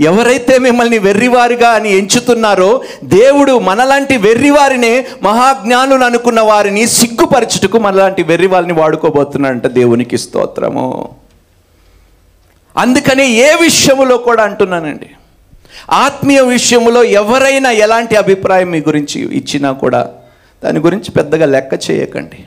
ఎవరైతే 0.00 0.58
మిమ్మల్ని 0.58 0.98
వెర్రివారిగా 0.98 1.68
అని 1.68 1.98
ఎంచుతున్నారో 1.98 2.82
దేవుడు 3.04 3.58
మనలాంటి 3.58 4.16
వెర్రివారినే 4.16 5.06
మహాజ్ఞానులు 5.22 6.04
అనుకున్న 6.04 6.40
వారిని 6.40 6.86
సిగ్గుపరచుటకు 6.86 7.78
మనలాంటి 7.78 8.22
వెర్రివారిని 8.22 8.72
వాడుకోబోతున్నాడంట 8.72 9.66
దేవునికి 9.66 10.18
స్తోత్రము. 10.18 11.08
అందుకనే 12.76 13.28
ఏ 13.28 13.54
విషయములో 13.62 14.18
కూడా 14.18 14.42
అంటున్నానండి 14.42 15.06
ఆత్మీయ 15.90 16.40
విషయములో 16.40 17.04
ఎవరైనా 17.04 17.70
ఎలాంటి 17.70 18.16
అభిప్రాయం 18.16 18.70
మీ 18.70 18.78
గురించి 18.80 19.20
ఇచ్చినా 19.36 19.72
కూడా 19.72 20.10
దాని 20.64 20.78
గురించి 20.78 21.10
పెద్దగా 21.10 21.46
లెక్క 21.46 21.90
చేయకండి. 21.90 22.38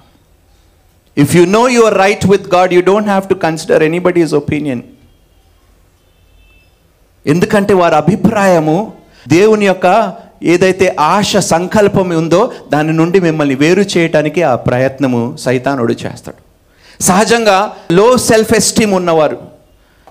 If 1.22 1.36
you 1.36 1.46
know 1.46 1.70
you're 1.70 1.98
right 1.98 2.26
with 2.26 2.56
God 2.56 2.74
you 2.74 2.82
don't 2.82 3.08
have 3.08 3.30
to 3.30 3.34
consider 3.34 3.84
anybody's 3.84 4.34
opinion 4.34 4.82
ఎందుకంటే 7.28 7.74
వారి 7.74 7.96
అభిప్రాయము 7.96 8.94
దేవుని 9.28 9.66
యొక్క 9.66 10.14
ఏదైతే 10.44 10.96
ఆశ 11.00 11.38
సంకల్పం 11.38 12.10
ఉందో 12.10 12.52
దాని 12.72 12.94
నుండి 12.94 13.20
మిమ్మల్ని 13.20 13.56
వేరు 13.56 13.82
చేయటానికి 13.82 14.44
ఆ 14.44 14.56
ప్రయత్నము 14.56 15.38
సైతానుడు 15.40 15.94
చేస్తాడు. 15.94 16.50
సహజంగా 17.04 17.72
లో 17.92 18.18
సెల్ఫ్ 18.18 18.54
ఎస్టీమ్ 18.54 18.94
ఉన్నవారు 18.94 19.38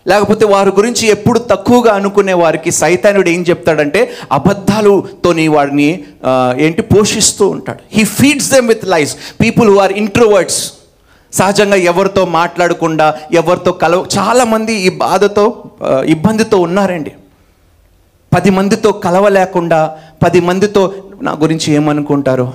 లేకపోతే 0.07 0.47
వారి 0.47 0.71
గురించి 0.71 1.09
ఎప్పుడు 1.09 1.38
తక్కువగా 1.38 1.95
అనుకునే 1.95 2.33
వారికి 2.33 2.71
సైతానుడు 2.71 3.29
ఏం 3.29 3.43
చెప్తాడంటే 3.43 4.11
అబద్ధాలుతోని 4.33 5.49
వాడిని 5.49 6.05
ఏంటి 6.59 6.83
పోషిస్తూ 6.83 7.49
ఉంటాడు. 7.49 7.79
He 7.93 8.05
feeds 8.05 8.53
them 8.53 8.69
with 8.69 8.87
life 8.87 9.15
people 9.41 9.71
who 9.71 9.77
are 9.77 9.93
introverts 9.93 10.73
సహజంగా 11.32 11.76
ఎవరితో 11.76 12.26
మాట్లాడకుండా 12.26 13.14
ఎవరితో 13.32 13.73
కలవ 13.73 14.06
చాలామంది 14.18 14.75
ఈ 14.75 14.88
బాధతో 14.88 15.64
ఇబ్బందితో 16.06 16.58
ఉన్నారండి. 16.58 17.12
పది 18.35 18.50
మందితో 18.50 18.92
కలవలేకుండా 18.92 19.99
పది 20.25 20.40
మందితో 20.40 20.94
నా 21.23 21.32
గురించి 21.32 21.73
ఏమనుకుంటారు? 21.73 22.52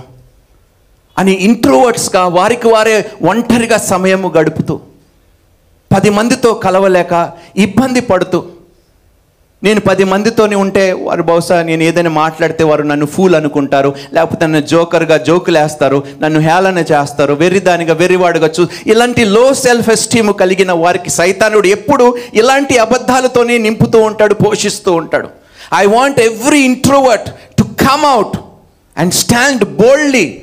అని 1.17 1.31
ఇంట్రోవర్ట్స్గా 1.31 2.27
వారికి 2.27 2.67
వారే 2.67 3.11
ఒంటరిగా 3.21 3.77
సమయము 3.77 4.33
గడుపుతూ 4.37 4.79
పది 5.95 6.09
మందితో 6.09 6.53
కలవలేక 6.53 7.31
ఇబ్బంది 7.57 8.01
పడుతూ 8.01 8.45
నేను 9.63 9.79
పది 9.79 10.03
మందితోనే 10.03 10.55
ఉంటే 10.55 10.91
వారు 10.91 11.23
బహుశా 11.23 11.63
నేను 11.63 11.83
ఏదైనా 11.83 12.09
మాట్లాడితే 12.09 12.63
వారు 12.63 12.83
నన్ను 12.83 13.05
ఫూల్ 13.05 13.35
అనుకుంటారు 13.35 13.93
లేకపోతే 14.13 14.45
నన్ను 14.45 14.61
జోకర్గా 14.61 15.17
జోకులేస్తారు 15.17 16.03
నన్ను 16.21 16.39
హేళన 16.39 16.77
చేస్తారు 16.91 17.33
వెర్రిదానిగా 17.33 17.93
వెర్రివాడుగా 17.93 18.49
చూ 18.59 18.67
ఇలాంటి 18.87 19.23
లో 19.25 19.53
సెల్ఫ్ 19.53 19.89
ఎస్టీమ్ 19.89 20.33
కలిగిన 20.33 20.71
వారికి 20.71 21.09
సైతానుడు 21.09 21.67
ఎప్పుడు 21.67 22.17
ఇలాంటి 22.33 22.77
అబద్ధాలతోనే 22.77 23.57
నింపుతూ 23.57 24.01
ఉంటాడు 24.01 24.33
పోషిస్తూ 24.33 24.93
ఉంటాడు. 24.93 25.29
I 25.73 25.85
want 25.85 26.19
every 26.19 26.59
introvert 26.59 27.29
to 27.57 27.63
come 27.63 28.05
out 28.05 28.37
and 28.97 29.13
stand 29.13 29.63
boldly 29.65 30.41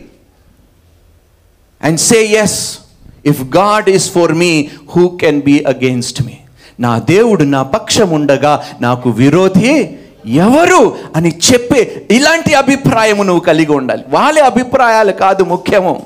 and 1.83 2.01
say 2.01 2.25
yes 2.25 2.79
if 3.27 3.43
God 3.57 3.91
is 3.91 4.11
for 4.11 4.33
me 4.33 4.69
who 4.97 5.09
can 5.09 5.43
be 5.43 5.65
against 5.67 6.23
me 6.23 6.33
నా 6.81 6.99
దేవుడు 6.99 7.45
నా 7.45 7.63
పక్షం 7.63 8.11
ఉండగా 8.11 8.65
నాకు 8.81 9.11
విరోధి 9.11 9.91
ఎవరు 10.27 10.97
అని 11.17 11.39
చెప్పే 11.53 12.07
ఇలాంటి 12.11 12.55
అభిప్రాయము 12.55 13.23
నువ్వు 13.23 13.41
కలిగి 13.41 13.73
ఉండాలి. 13.73 14.05
వాళ్ళ 14.09 14.39
అభిప్రాయాలు 14.39 15.13
కాదు 15.13 15.45
ముఖ్యము. 15.45 16.03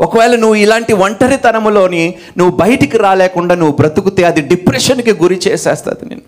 ఒకవేళ 0.00 0.36
నువ్వు 0.36 0.54
ఇలాంటి 0.54 0.92
ఒంటరితనములోని 0.92 2.14
నువ్వు 2.38 2.56
బయటికి 2.56 2.98
రాలేకుండా 2.98 3.54
నువ్వు 3.54 3.76
బ్రతుకుతే 3.76 4.24
అది 4.24 4.40
డిప్రెషన్కి 4.40 5.12
గురి 5.12 5.40
చేసేస్తుంది 5.48 6.08
నేను 6.08 6.20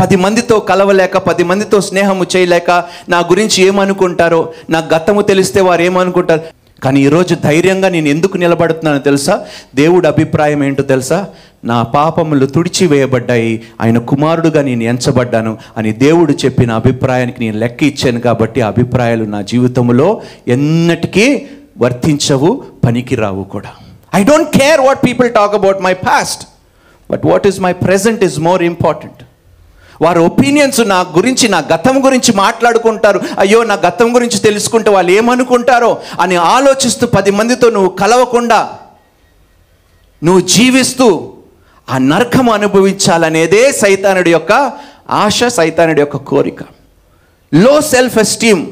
పది 0.00 0.16
మందితో 0.16 0.60
కలవలేక 0.60 1.16
పది 1.16 1.44
మందితో 1.44 1.80
స్నేహము 1.80 2.26
చేయలేక 2.36 2.70
నా 3.08 3.18
గురించి 3.18 3.64
ఏమనుకుంటారో 3.64 4.52
నా 4.70 4.78
గతము 4.94 5.22
తెలిస్తే 5.22 5.60
వారు 5.60 5.82
ఏమనుకుంటారు? 5.82 6.40
కానీ 6.84 7.00
ఈరోజు 7.00 7.34
ధైర్యంగా 7.34 7.88
నేను 7.88 8.08
ఎందుకు 8.08 8.36
నిలబడుతున్నానో 8.36 8.98
తెలుసా? 8.98 9.44
దేవుడి 9.74 10.08
అభిప్రాయం 10.08 10.64
ఏంటో 10.64 10.82
తెలుసా? 10.82 11.26
నా 11.64 11.82
పాపములు 11.82 12.46
తుడిచివేయబడ్డాయి 12.46 13.62
ఆయన 13.80 13.98
కుమారుడుగా 13.98 14.62
నేను 14.62 14.82
ఎంచబడ్డాను 14.82 15.58
అని 15.76 15.92
దేవుడు 15.92 16.32
చెప్పిన 16.32 16.72
అభిప్రాయానికి 16.72 17.40
నేను 17.40 17.58
లెక్క 17.58 17.82
ఇచ్చాను 17.82 18.20
కాబట్టి 18.20 18.60
ఆ 18.60 18.68
అభిప్రాయాలు 18.68 19.24
నా 19.24 19.42
జీవితంలో 19.42 20.20
ఎన్నటికీ 20.48 21.46
వర్తించవు 21.78 22.64
పనికిరావు 22.84 23.44
కూడా. 23.44 23.70
I 24.14 24.24
don't 24.24 24.50
care 24.50 24.80
what 24.80 25.04
people 25.04 25.30
talk 25.30 25.54
about 25.54 25.82
my 25.82 25.94
past 25.94 26.48
but 27.10 27.26
what 27.26 27.46
is 27.46 27.60
my 27.60 27.72
present 27.72 28.24
is 28.24 28.38
more 28.38 28.62
important 28.62 29.17
వారి 30.00 30.18
ఒపీనియన్స్ 30.18 30.80
నా 30.80 31.00
గురించి 31.00 31.48
నా 31.48 31.58
గతం 31.58 32.04
గురించి 32.04 32.32
మాట్లాడుకుంటారు. 32.32 33.20
అయ్యో 33.38 33.64
నా 33.64 33.74
గతం 33.74 34.14
గురించి 34.14 34.38
తెలుసుకుంటే 34.38 34.90
వాళ్ళు 34.90 35.12
ఏమనుకుంటారో 35.12 35.98
అని 36.20 36.36
ఆలోచిస్తూ 36.36 37.06
పది 37.06 37.30
మందితో 37.30 37.70
నువ్వు 37.70 37.88
కలవకుండా 37.88 38.78
నువ్వు 40.24 40.40
జీవిస్తూ 40.40 41.32
ఆ 41.90 41.98
నరకం 41.98 42.50
అనుభవించాలనేదే 42.50 43.72
సైతానుడి 43.72 44.32
యొక్క 44.32 44.72
ఆశ 45.10 45.44
సైతానుడి 45.44 46.00
యొక్క 46.00 46.16
కోరిక. 46.16 46.62
లో 47.54 47.80
సెల్ఫ్ 47.80 48.18
ఎస్టీమ్ 48.18 48.66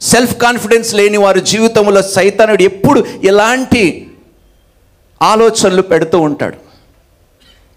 సెల్ఫ్ 0.00 0.36
కాన్ఫిడెన్స్ 0.36 0.94
లేని 0.94 1.16
వారి 1.16 1.40
జీవితంలో 1.40 2.02
సైతానుడు 2.02 2.62
ఎప్పుడు 2.62 3.06
ఎలాంటి 3.24 4.10
ఆలోచనలు 5.22 5.82
పెడుతూ 5.82 6.20
ఉంటాడు. 6.20 6.69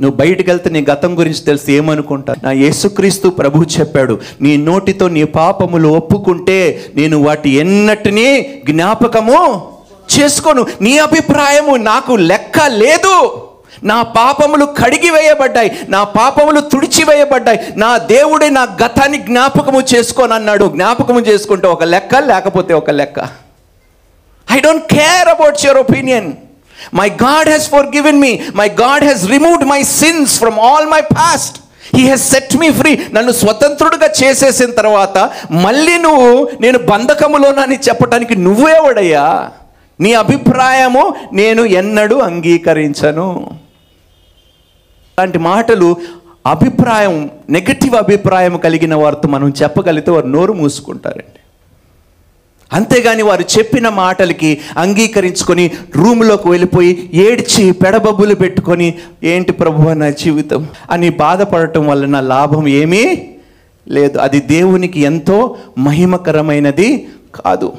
నువ్వు 0.01 0.17
బయటకు 0.17 0.49
వెళ్తే 0.49 0.69
నీ 0.69 0.85
గతం 0.91 1.19
గురించి 1.19 1.39
తెలిసి 1.39 1.73
ఏమనుకుంటా 1.73 2.35
నా 2.43 2.51
యేసుక్రీస్తు 2.51 3.27
ప్రభు 3.29 3.65
చెప్పాడు 3.79 4.19
నీ 4.41 4.57
నోటితో 4.57 5.07
నీ 5.07 5.23
పాపములు 5.23 5.87
ఒప్పుకుంటే 5.87 6.85
నేను 6.95 7.17
వాటి 7.23 7.49
ఎన్నటినీ 7.49 8.61
జ్ఞాపకము 8.69 9.39
చేసుకోను. 10.19 10.65
నీ 10.81 10.97
అభిప్రాయము 10.97 11.75
నాకు 11.75 12.13
లెక్క 12.13 12.59
లేదు. 12.67 13.15
నా 13.83 14.01
పాపములు 14.01 14.65
కడిగి 14.65 15.09
వేయబడ్డాయి 15.09 15.71
నా 15.89 16.03
పాపములు 16.03 16.59
తుడిచివేయబడ్డాయి. 16.59 17.59
నా 17.75 17.97
దేవుడే 17.97 18.49
నా 18.49 18.63
గతాన్ని 18.83 19.17
జ్ఞాపకము 19.17 19.81
చేసుకొని 19.95 20.33
అన్నాడు. 20.33 20.65
జ్ఞాపకము 20.65 21.19
చేసుకుంటే 21.19 21.67
ఒక 21.67 21.83
లెక్క 21.83 22.15
లేకపోతే 22.15 22.73
ఒక 22.73 22.89
లెక్క. 22.89 23.19
I 24.51 24.59
don't 24.59 24.87
care 24.93 25.27
about 25.27 25.65
your 25.65 25.77
opinion 25.77 26.33
my 26.93 27.09
God 27.09 27.49
has 27.49 27.69
has 27.71 27.85
given 27.95 28.19
me 28.19 28.39
my 28.55 28.67
God 28.69 29.03
has 29.03 29.25
removed 29.27 29.65
my 29.65 29.83
sins 29.83 30.39
from 30.39 30.59
all 30.59 30.87
my 30.87 31.01
past 31.01 31.57
he 31.95 32.03
has 32.09 32.31
set 32.31 32.55
me 32.55 32.71
free 32.71 32.99
నన్ను 33.13 33.31
స్వతంత్రుడిగా 33.31 34.09
చేసేసిన 34.23 34.71
తర్వాత 34.71 35.17
మళ్ళీ 35.51 35.97
నువ్వు 35.97 36.49
నేను 36.61 36.79
బంధకములోనని 36.79 37.75
చెప్పటానికి 37.75 38.35
నువ్వేవడయ్యా 38.35 39.51
నీ 39.99 40.13
అభిప్రాయము 40.13 41.15
నేను 41.33 41.61
ఎన్నడూ 41.61 42.19
అంగీకరించను. 42.19 43.49
అలాంటి 45.17 45.37
మాటలు 45.37 45.97
అభిప్రాయం 46.45 47.31
నెగటివ్ 47.49 47.95
అభిప్రాయం 47.95 48.57
కలిగిన 48.57 48.95
వారితో 48.95 49.27
మనం 49.29 49.53
చెప్పగలిగితే 49.61 50.11
వారు 50.11 50.27
నోరు 50.27 50.53
మూసుకుంటారండి. 50.53 51.42
అంతేగాని 52.73 53.23
వారు 53.23 53.43
చెప్పిన 53.59 53.89
మాటలకి 53.89 54.57
అంగీకరించుకొని 54.77 55.71
రూమ్లోకి 55.95 56.49
వెళ్ళిపోయి 56.49 57.09
ఏడ్చి 57.13 57.71
పెడబబ్బులు 57.71 58.35
పెట్టుకొని 58.35 58.93
ఏంటి 59.23 59.51
ప్రభు 59.51 59.89
నా 59.89 60.09
జీవితం? 60.09 60.67
అని 60.91 61.09
బాధపడటం 61.09 61.87
వలన 61.87 62.19
లాభం 62.19 62.67
ఏమీ 62.67 63.17
లేదు. 63.87 64.17
అది 64.17 64.39
దేవునికి 64.39 64.99
ఎంతో 65.01 65.55
మహిమకరమైనది 65.77 67.07
కాదు. 67.35 67.73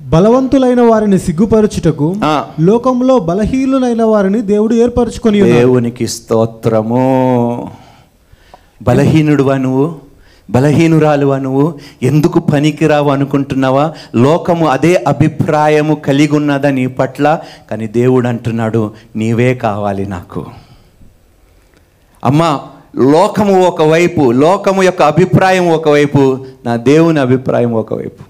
బలవంతులైన 0.00 0.80
వారిని 0.80 1.18
సిగ్గుపరచుటకు. 1.18 2.16
లోకంలో 2.60 3.18
బలహీనులైన 3.18 4.02
వారిని 4.02 4.40
దేవుడు 4.40 4.74
ఏర్పరచుకొని. 4.74 5.40
దేవునికి 5.42 6.08
స్తోత్రము. 6.08 7.70
బలహీనుడువా 8.82 9.56
నువ్వు? 9.56 10.03
బలహీనురాలువా 10.50 11.38
నువ్వు. 11.38 11.78
ఎందుకు 12.02 12.38
పనికిరావు 12.38 13.10
అనుకుంటున్నావా? 13.10 13.94
లోకము 14.14 14.66
అదే 14.66 15.04
అభిప్రాయము 15.08 15.94
కలిగి 15.94 16.36
ఉన్నదా 16.36 16.70
నీ 16.70 16.86
పట్ల? 16.86 17.40
కానీ 17.70 17.86
దేవుడు 17.86 18.28
అంటున్నాడు 18.28 18.92
నీవే 19.16 19.54
కావాలి 19.54 20.06
నాకు. 20.06 20.46
అమ్మా 22.24 22.60
లోకము 22.96 23.66
ఒకవైపు 23.66 24.32
లోకము 24.32 24.82
యొక్క 24.82 25.02
అభిప్రాయం 25.02 25.68
ఒకవైపు 25.68 26.46
నా 26.64 26.76
దేవుని 26.76 27.20
అభిప్రాయం 27.20 27.74
ఒకవైపు. 27.74 28.24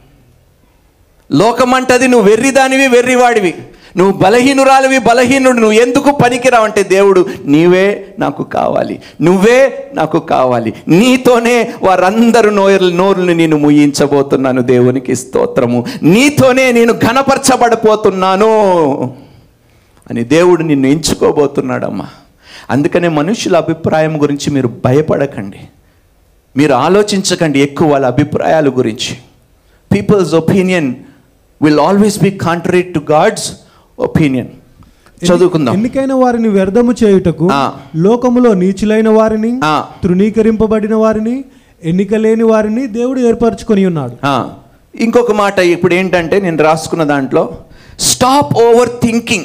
లోకం 1.32 1.74
అంటది 1.74 2.08
నువ్వు 2.08 2.28
వెర్రిదానివి 2.28 2.88
వెర్రివాడివి 2.88 3.54
నువ్వు 3.96 4.18
బలహీనురాలివి 4.18 4.98
బలహీనుడు 4.98 5.56
నువ్వు 5.56 5.72
ఎందుకు 5.72 6.10
పనికిరావంటే 6.10 6.82
దేవుడు 6.82 7.26
నీవే 7.44 8.14
నాకు 8.18 8.42
కావాలి 8.42 9.00
నువ్వే 9.22 9.90
నాకు 9.94 10.18
కావాలి 10.18 10.74
నీతోనే 10.88 11.74
వారందరూ 11.82 12.50
నోరు 12.50 12.84
నోరుని 12.84 13.34
నేను 13.34 13.56
ముయించబోతున్నాను 13.56 14.62
దేవునికి 14.62 15.16
స్తోత్రము. 15.16 15.86
నీతోనే 16.02 16.72
నేను 16.72 16.92
ఘనపరచబడిపోతున్నాను 16.92 18.50
అని 20.10 20.24
దేవుడు 20.24 20.62
నిన్ను 20.62 20.86
ఎంచుకోబోతున్నాడమ్మా. 20.86 22.06
అందుకనే 22.70 23.08
మనుషుల 23.08 23.56
అభిప్రాయం 23.56 24.22
గురించి 24.22 24.50
మీరు 24.50 24.68
భయపడకండి. 24.84 25.58
మీరు 26.56 26.72
ఆలోచించకండి 26.72 27.60
ఎక్కువ 27.60 27.92
వాళ్ళ 27.92 28.06
అభిప్రాయాల 28.06 28.68
గురించి. 28.68 29.16
People's 29.92 30.34
opinion 30.34 30.94
will 31.62 31.80
always 31.80 32.22
be 32.22 32.30
contrary 32.30 32.82
to 32.82 33.00
God's 33.10 33.52
opinion 33.98 34.48
చదువుకుందాం. 35.24 35.74
ఎన్నికైన 35.74 36.12
వారిని 36.12 36.48
వ్యర్థము 36.48 36.94
చేయుటకు. 37.04 37.48
లోకములో 37.96 38.54
నీచులైన 38.54 39.08
వారిని. 39.08 39.60
తృణీకరింపబడిన 40.02 40.94
వారిని 40.94 41.44
ఎన్నిక 41.84 42.14
లేని 42.14 42.42
వారిని 42.42 42.86
దేవుడు 42.86 43.20
ఏర్పరచుకొని 43.20 43.86
ఉన్నాడు. 43.86 44.16
ఇంకొక 45.02 45.32
మాట 45.32 45.58
ఇప్పుడు 45.58 45.94
ఏంటంటే 45.94 46.40
నేను 46.40 46.64
రాసుకున్న 46.64 47.04
దాంట్లో 47.04 47.56
స్టాప్ 48.00 48.54
ఓవర్ 48.54 48.88
థింకింగ్ 48.88 49.44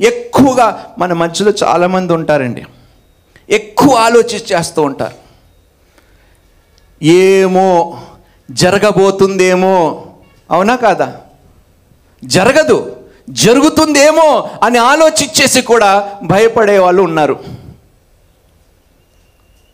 ఎక్కువగా 0.00 0.86
మన 0.98 1.12
మధ్యలో 1.12 1.52
చాలామంది 1.62 2.12
ఉంటారండి. 2.12 2.66
ఎక్కువ 3.50 3.94
ఆలోచించేస్తూ 3.94 4.82
ఉంటారు. 4.82 5.26
ఏమో 7.04 7.98
జరగబోతుందేమో. 8.50 10.06
అవునా 10.50 10.76
కాదా? 10.76 11.14
జరగదు. 12.24 12.95
జరుగుతుందేమో 13.28 14.50
అని 14.62 14.78
ఆలోచించేసి 14.78 15.62
కూడా 15.62 16.18
భయపడే 16.22 16.78
వాళ్ళు 16.78 17.02
ఉన్నారు. 17.02 17.36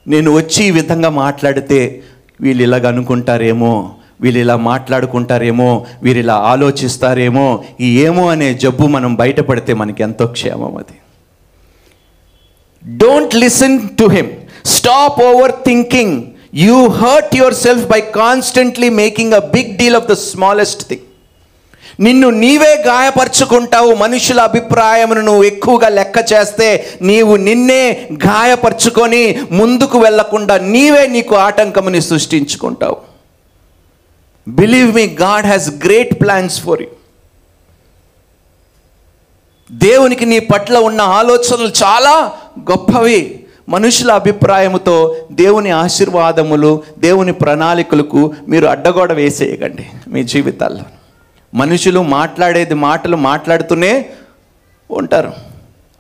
నేను 0.07 0.31
వచ్చి 0.37 0.65
ఈ 0.65 0.71
విధంగా 0.71 1.11
మాట్లాడితే 1.11 2.03
వీళ్ళు 2.41 2.63
ఇలాగ 2.63 2.87
అనుకుంటారేమో 2.87 3.95
వీళ్ళు 4.21 4.41
ఇలా 4.41 4.57
మాట్లాడుకుంటారేమో 4.57 5.87
వీరు 6.03 6.19
ఇలా 6.19 6.35
ఆలోచిస్తారేమో 6.35 7.65
ఈ 7.81 8.01
ఏమో 8.01 8.29
అనే 8.29 8.55
జబ్బు 8.55 8.87
మనం 8.87 9.17
బయటపడితే 9.17 9.75
మనకి 9.75 10.03
ఎంతో 10.03 10.27
క్షేమం 10.27 10.77
అది. 10.77 10.97
Don't 12.87 13.35
listen 13.35 13.89
to 13.99 14.05
him 14.05 14.31
stop 14.65 15.23
overthinking 15.65 16.23
you 16.55 16.87
hurt 16.87 17.37
yourself 17.55 17.87
by 17.87 18.01
constantly 18.01 18.89
making 18.89 19.35
a 19.35 19.39
big 19.39 19.77
deal 19.77 19.97
of 19.97 20.07
the 20.07 20.13
smallest 20.13 20.89
thing 20.89 21.07
నిన్ను 22.01 22.31
నీవే 22.31 22.85
గాయపరుచుకుంటావు. 22.87 23.95
మనుషుల 23.95 24.41
అభిప్రాయమును 24.41 25.21
నువ్వు 25.21 25.45
ఎక్కువగా 25.45 25.89
లెక్క 25.89 26.33
చేస్తే 26.33 26.87
నీవు 27.03 27.37
నిన్నే 27.37 28.09
గాయపరుచుకొని 28.13 29.39
ముందుకు 29.51 29.99
వెళ్ళకుండా 29.99 30.59
నీవే 30.59 31.07
నీకు 31.07 31.37
ఆటంకముని 31.37 32.03
సృష్టించుకుంటావు. 32.03 32.97
Believe 34.49 34.95
me 34.95 35.17
God 35.21 35.47
has 35.47 35.71
great 35.71 36.21
plans 36.21 36.61
for 36.61 36.83
you 36.83 36.89
దేవునికి 39.73 40.27
నీ 40.27 40.39
పట్ల 40.39 40.79
ఉన్న 40.79 41.01
ఆలోచనలు 41.01 41.69
చాలా 41.69 42.33
గొప్పవి. 42.59 43.39
మనుషుల 43.69 44.13
అభిప్రాయముతో 44.13 45.17
దేవుని 45.33 45.71
ఆశీర్వాదములు 45.71 46.83
దేవుని 46.99 47.33
ప్రణాళికలకు 47.33 48.35
మీరు 48.49 48.67
అడ్డగోడ 48.67 49.13
వేసేయకండి 49.13 49.87
మీ 50.09 50.25
జీవితాల్లో. 50.25 51.02
మనుషులు 51.55 52.03
మాట్లాడేది 52.03 52.75
మాటలు 52.75 53.17
మాట్లాడుతూనే 53.17 54.11
ఉంటారు. 54.91 55.33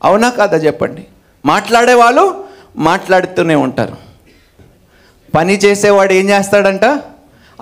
అవునా 0.04 0.30
కాదా 0.30 0.56
చెప్పండి? 0.56 1.04
మాట్లాడే 1.46 1.94
వాళ్ళు 1.94 2.44
మాట్లాడుతూనే 2.76 3.54
ఉంటారు. 3.54 3.96
పని 5.34 5.56
చేసేవాడు 5.56 6.12
ఏం 6.12 6.28
చేస్తాడంట? 6.30 7.00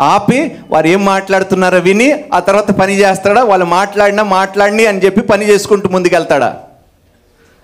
ఆపి 0.01 0.57
వారు 0.71 0.87
ఏం 0.87 1.05
మాట్లాడుతున్నారో 1.05 1.79
విని 1.79 2.25
ఆ 2.35 2.41
తర్వాత 2.41 2.71
పని 2.71 2.93
చేస్తాడా? 2.93 3.45
వాళ్ళు 3.45 3.67
మాట్లాడినా 3.67 4.23
మాట్లాడిని 4.23 4.87
అని 4.87 4.99
చెప్పి 4.99 5.21
పని 5.21 5.49
చేసుకుంటూ 5.49 5.89
ముందుకెళ్తాడా? 5.89 6.61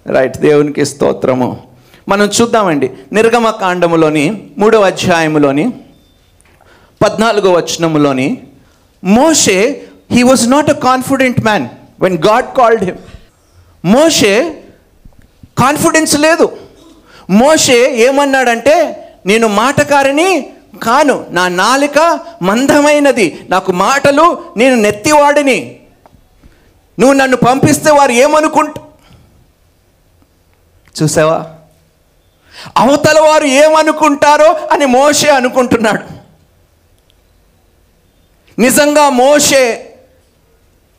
రైట్ 0.07 0.39
దేవునికి 0.39 0.87
స్తోత్రము. 0.87 1.63
మనం 2.09 2.27
చూద్దామండి. 2.27 2.91
నిర్గమ 3.13 3.51
కాండములోని 3.51 4.51
మూడవ 4.59 4.81
అధ్యాయములోని 4.81 5.71
పద్నాలుగో 7.03 7.53
వచనములోని 7.53 8.43
మోషే 9.05 9.86
he 10.13 10.23
was 10.23 10.51
not 10.51 10.71
a 10.71 10.73
confident 10.73 11.41
man 11.41 11.69
when 12.01 12.19
God 12.19 12.57
called 12.57 12.85
him 12.85 12.99
Moshe 13.85 14.63
confidence 15.59 16.17
లేదు. 16.17 16.59
మోషే 17.31 17.97
ఏమన్నాడంటే 17.97 18.75
నేను 19.27 19.49
మాటకారిని 19.49 20.51
కాను. 20.83 21.27
నా 21.31 21.49
నాలిక 21.49 22.21
మందమైనది. 22.43 23.47
నాకు 23.49 23.73
మాటలు 23.73 24.53
నేను 24.57 24.75
నెత్తివాడిని. 24.75 25.81
నువ్వు 26.99 27.15
నన్ను 27.15 27.37
పంపిస్తే 27.37 27.91
వారు 27.91 28.13
ఏమనుకుంట 28.13 28.75
చూసావా? 31.03 31.47
అవతల 32.77 33.21
వారు 33.21 33.45
ఏమనుకుంటారో 33.45 34.69
అని 34.73 34.87
మోషే 34.87 35.29
అనుకుంటున్నాడు. 35.29 36.05
నిజంగా 38.61 39.09
మోషే 39.09 39.93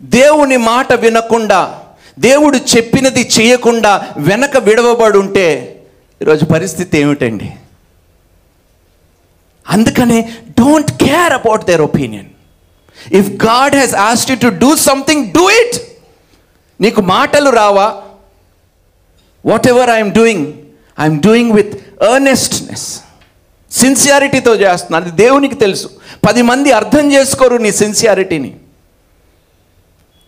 దేవుని 0.02 0.58
మాట 0.58 0.94
వినకుండా 0.94 1.80
దేవుడు 2.20 2.58
చెప్పినది 2.58 3.30
చేయకుండా 3.40 4.14
వెనక 4.18 4.58
విడవబడి 4.58 5.18
ఉంటే 5.18 5.48
ఈరోజు 6.22 6.46
పరిస్థితి 6.46 6.98
ఏమిటండి? 6.98 7.54
అందుకనే 9.70 10.20
don't 10.60 10.92
care 10.92 11.34
about 11.34 11.66
their 11.66 11.82
opinion 11.82 12.30
if 13.14 13.30
God 13.46 13.76
has 13.76 13.96
asked 13.96 14.32
you 14.32 14.38
to 14.38 14.56
do 14.56 14.76
something 14.76 15.32
do 15.32 15.50
it 15.50 15.82
నీకు 16.82 17.02
మాటలు 17.02 17.50
రావా? 17.50 18.04
Whatever 19.68 19.90
I'm 19.90 20.12
doing 20.12 20.54
I'm 21.00 21.20
doing 21.22 21.52
with 21.52 21.76
earnestness 22.14 23.00
సిన్సియారిటీతో 23.72 24.56
చేస్తున్నాను 24.56 25.06
అది 25.06 25.16
దేవునికి 25.24 25.56
తెలుసు. 25.56 25.90
పది 26.28 26.42
మంది 26.42 26.72
అర్థం 26.72 27.12
చేసుకోరు 27.12 27.56
నీ 27.58 27.72
సిన్సియారిటీని 27.72 28.56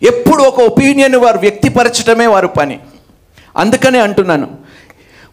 ఎప్పుడు 0.03 0.43
ఒక 0.43 0.59
ఒపీనియన్ 0.59 1.15
వారు 1.15 1.37
వ్యక్తిపరచడమే 1.37 2.27
వారి 2.27 2.47
పని. 2.47 2.79
అందుకనే 3.57 3.99
అంటున్నాను. 3.99 4.47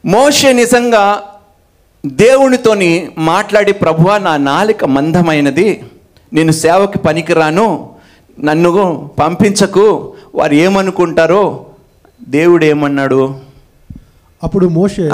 మోషే 0.06 0.52
నిజంగా 0.52 1.22
దేవునితోని 2.06 3.08
మాట్లాడి 3.18 3.72
ప్రభువా 3.72 4.18
నా 4.18 4.36
నాలిక 4.36 4.84
మందమైనది. 4.84 5.84
నేను 6.32 6.52
సేవకి 6.52 6.98
పనికిరాను. 6.98 7.88
నన్ను 8.44 9.10
పంపించకు. 9.18 10.12
వారు 10.34 10.54
ఏమనుకుంటారో 10.54 11.66
దేవుడు 12.28 12.64
ఏమన్నాడు 12.64 13.34
అప్పుడు 14.42 14.66
మోషే. 14.66 15.10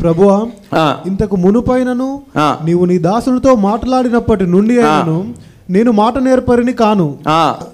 ప్రభువా 0.00 0.46
ఆ. 0.74 0.96
ఇంతకు 1.06 1.36
మునుపైనను. 1.36 2.22
నీవు 2.64 2.84
నీ 2.84 2.98
దాసునితో 2.98 3.54
మాట్లాడినప్పటి 3.54 4.46
నుండి 4.46 4.82
అయినను 4.82 5.34
నేను 5.70 5.90
మాట 5.92 6.18
నేర్పరిని 6.18 6.72
కాను. 6.72 7.18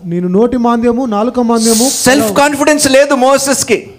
నేను 0.05 0.29
నోటి 0.29 0.57
మాంద్యము 0.57 1.05
నాలుక 1.07 1.40
మాంద్యము. 1.40 1.90
సెల్ఫ్ 1.90 2.33
కాన్ఫిడెన్స్ 2.33 2.90
లేదు 2.90 3.14
మోసెస్కి. 3.14 3.90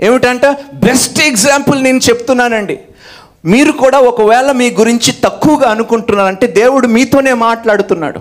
ఏమిటంట? 0.00 0.46
బెస్ట్ 0.74 1.20
ఎగ్జాంపుల్ 1.22 1.82
నేను 1.82 1.98
చెప్తున్నానండి. 1.98 2.78
మీరు 3.44 3.72
కూడా 3.72 3.98
ఒకవేళ 3.98 4.52
మీ 4.52 4.70
గురించి 4.70 5.14
తక్కువగా 5.24 5.70
అనుకుంటున్నారంటే 5.70 6.46
దేవుడు 6.46 6.86
మీతోనే 6.86 7.32
మాట్లాడుతున్నాడు. 7.32 8.20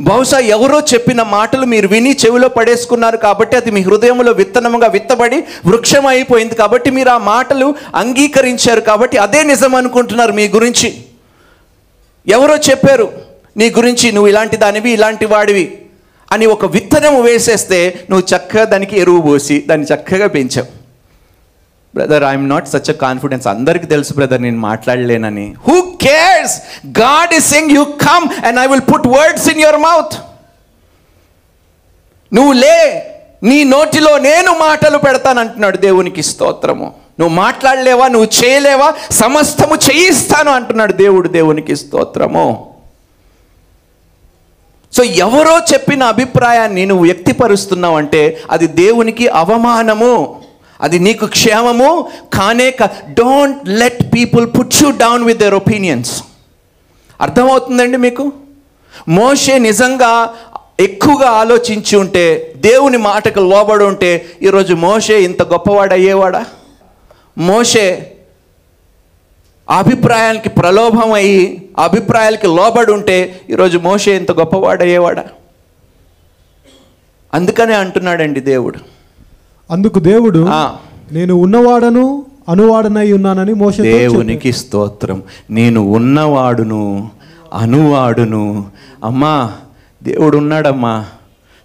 బహుశా 0.00 0.38
ఎవరో 0.38 0.80
చెప్పిన 0.80 1.22
మాటలు 1.22 1.66
మీరు 1.66 1.88
విని 1.88 2.16
చెవిలో 2.26 2.48
పడేసుకున్నారు 2.48 3.16
కాబట్టి 3.16 3.56
అది 3.56 3.70
మీ 3.70 3.80
హృదయంలో 3.80 4.32
విత్తనముగా 4.32 4.86
విత్తబడి 4.86 5.44
వృక్షం 5.66 6.06
అయిపోయింది 6.06 6.54
కాబట్టి 6.54 6.90
మీరు 6.90 7.08
ఆ 7.08 7.18
మాటలు 7.18 7.74
అంగీకరించారు 7.94 8.80
కాబట్టి 8.80 9.16
అదే 9.16 9.42
నిజం 9.42 9.74
అనుకుంటున్నారు 9.74 10.32
మీ 10.32 10.48
గురించి. 10.48 10.94
ఎవరో 12.28 12.56
చెప్పారు? 12.56 13.23
నీ 13.56 13.70
గురించి 13.70 14.12
నువ్వు 14.12 14.28
ఇలాంటి 14.28 14.56
దానివి 14.56 14.90
ఇలాంటి 14.90 15.26
వాడివి 15.26 15.78
అని 16.32 16.46
ఒక 16.46 16.66
విత్తనం 16.66 17.22
వేసేస్తే 17.22 18.06
నువ్వు 18.10 18.36
చక్కగా 18.36 18.64
దానికి 18.64 19.00
ఎరువు 19.00 19.20
పోసి 19.20 19.64
దాన్ని 19.68 19.86
చక్కగా 19.86 20.26
పెంచావు. 20.26 20.66
Brother 21.94 22.24
I'm 22.24 22.48
not 22.48 22.68
such 22.68 22.90
a 22.90 22.92
confidence 22.92 23.46
అందరికీ 23.46 23.86
తెలుసు 23.86 24.12
బ్రదర్ 24.12 24.42
నేను 24.42 24.58
మాట్లాడలేనని. 24.58 25.54
Who 25.68 25.80
cares 25.80 26.60
God 26.86 27.34
is 27.34 27.50
saying 27.50 27.70
you 27.70 27.84
come 27.84 28.46
and 28.46 28.60
I 28.60 28.66
will 28.66 28.80
put 28.80 29.06
words 29.06 29.48
in 29.48 29.60
your 29.60 29.76
mouth 29.76 30.14
నువ్వు 32.34 32.52
లే 32.52 33.10
నీ 33.42 33.64
నోటిలో 33.64 34.18
నేను 34.18 34.52
మాటలు 34.58 34.98
పెడతాను 34.98 35.40
అంటున్నాడు 35.40 35.76
దేవునికి 35.76 36.22
స్తోత్రము. 36.22 36.94
నువ్వు 37.20 37.34
మాట్లాడలేవా 37.34 38.08
నువ్వు 38.08 38.44
చేయలేవా 38.44 38.94
సమస్తము 39.10 39.74
చేయిస్తాను 39.74 40.50
అంటున్నాడు 40.50 40.92
దేవుడు 40.92 41.28
దేవునికి 41.28 41.76
స్తోత్రము. 41.76 42.73
సో 44.94 45.04
ఎవరో 45.04 45.58
చెప్పిన 45.58 46.02
అభిప్రాయాన్ని 46.02 46.86
నువ్వు 46.86 47.04
వ్యక్తిపరుస్తున్నావు 47.04 47.96
అంటే 47.96 48.40
అది 48.50 48.66
దేవునికి 48.66 49.28
అవమానము. 49.28 50.42
అది 50.80 50.98
నీకు 50.98 51.26
క్షేమము. 51.26 52.08
కానే 52.34 52.76
don't 53.10 53.68
let 53.68 54.02
people 54.14 54.46
put 54.46 54.74
you 54.82 54.90
down 54.90 55.24
with 55.24 55.38
their 55.38 55.54
opinions 55.54 56.22
అర్థమవుతుందండి 57.20 57.96
మీకు? 57.96 58.32
మోషే 59.08 59.58
నిజంగా 59.58 60.34
ఎక్కువగా 60.80 61.28
ఆలోచించి 61.28 61.96
ఉంటే 61.96 62.52
దేవుని 62.56 62.96
మాటకు 62.96 63.40
లోబడి 63.40 63.84
ఉంటే 63.84 64.24
ఈరోజు 64.42 64.74
మోషే 64.74 65.22
ఇంత 65.22 65.42
గొప్పవాడు 65.42 65.94
అయ్యేవాడా? 65.94 66.44
మోషే 67.38 68.13
అభిప్రాయాలకి 69.70 70.48
ప్రలోభం 70.48 71.12
అయ్యి 71.12 71.68
అభిప్రాయాలకి 71.78 72.46
లోబడి 72.46 72.92
ఉంటే 72.92 73.40
ఈరోజు 73.50 73.78
మోషే 73.78 74.16
ఇంత 74.16 74.32
గొప్పవాడు 74.32 74.82
అయ్యేవాడా 74.82 75.24
అందుకనే 77.34 77.74
అంటున్నాడండి 77.74 78.40
దేవుడు. 78.40 78.78
అందుకు 79.70 79.98
దేవుడు. 80.00 80.46
నేను 81.12 81.34
ఉన్నవాడను 81.34 82.26
అనువాడనై 82.48 83.12
ఉన్నానని 83.12 83.54
మోషే 83.54 83.82
దేవునికి 83.82 84.52
స్తోత్రం. 84.52 85.22
నేను 85.50 85.80
ఉన్నవాడును 85.80 87.10
అనువాడును. 87.54 88.70
అమ్మా 89.04 89.52
దేవుడు 90.02 90.36
ఉన్నాడమ్మా 90.36 91.06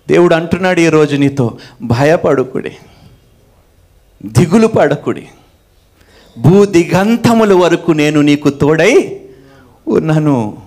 దేవుడు 0.10 0.36
అంటున్నాడు 0.36 0.80
ఈరోజు 0.80 1.16
నీతో 1.16 1.58
భయపడుకుడి 1.82 2.72
దిగులు 4.26 4.68
పడకుడి 4.68 5.28
భూ 6.38 6.66
దిగంతముల 6.66 7.54
వరకు 7.54 7.92
నేను 7.92 8.22
నీకు 8.22 8.50
తోడై 8.50 9.22
ఉన్నాను. 9.88 10.58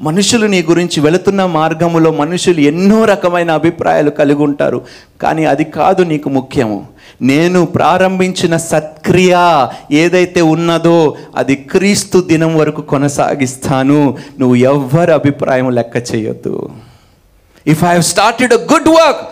మనుషులు 0.00 0.46
నీ 0.46 0.62
గురించి 0.62 1.00
వెళుతున్న 1.00 1.46
మార్గములో 1.46 2.10
మనుషులు 2.10 2.60
ఎన్నో 2.60 3.04
రకమైన 3.04 3.50
అభిప్రాయాలు 3.50 4.10
కలిగి 4.10 4.42
ఉంటారు. 4.42 4.84
కానీ 5.22 5.44
అది 5.44 5.64
కాదు 5.64 6.02
నీకు 6.02 6.28
ముఖ్యము. 6.28 6.86
నేను 7.22 7.66
ప్రారంభించిన 7.66 8.56
సత్క్రియ 8.56 9.66
ఏదైతే 9.92 10.40
ఉన్నదో 10.40 11.16
అది 11.36 11.54
క్రీస్తు 11.54 12.18
దినం 12.18 12.56
వరకు 12.56 12.82
కొనసాగిస్తాను. 12.82 14.18
నువ్వు 14.38 14.54
ఎవ్వరి 14.54 15.12
అభిప్రాయం 15.12 15.70
లెక్క 15.70 16.14
చేయొద్దు. 16.14 16.70
If 17.66 17.84
I 17.84 17.86
have 17.86 18.02
started 18.02 18.52
a 18.52 18.56
good 18.56 18.88
work 18.88 19.28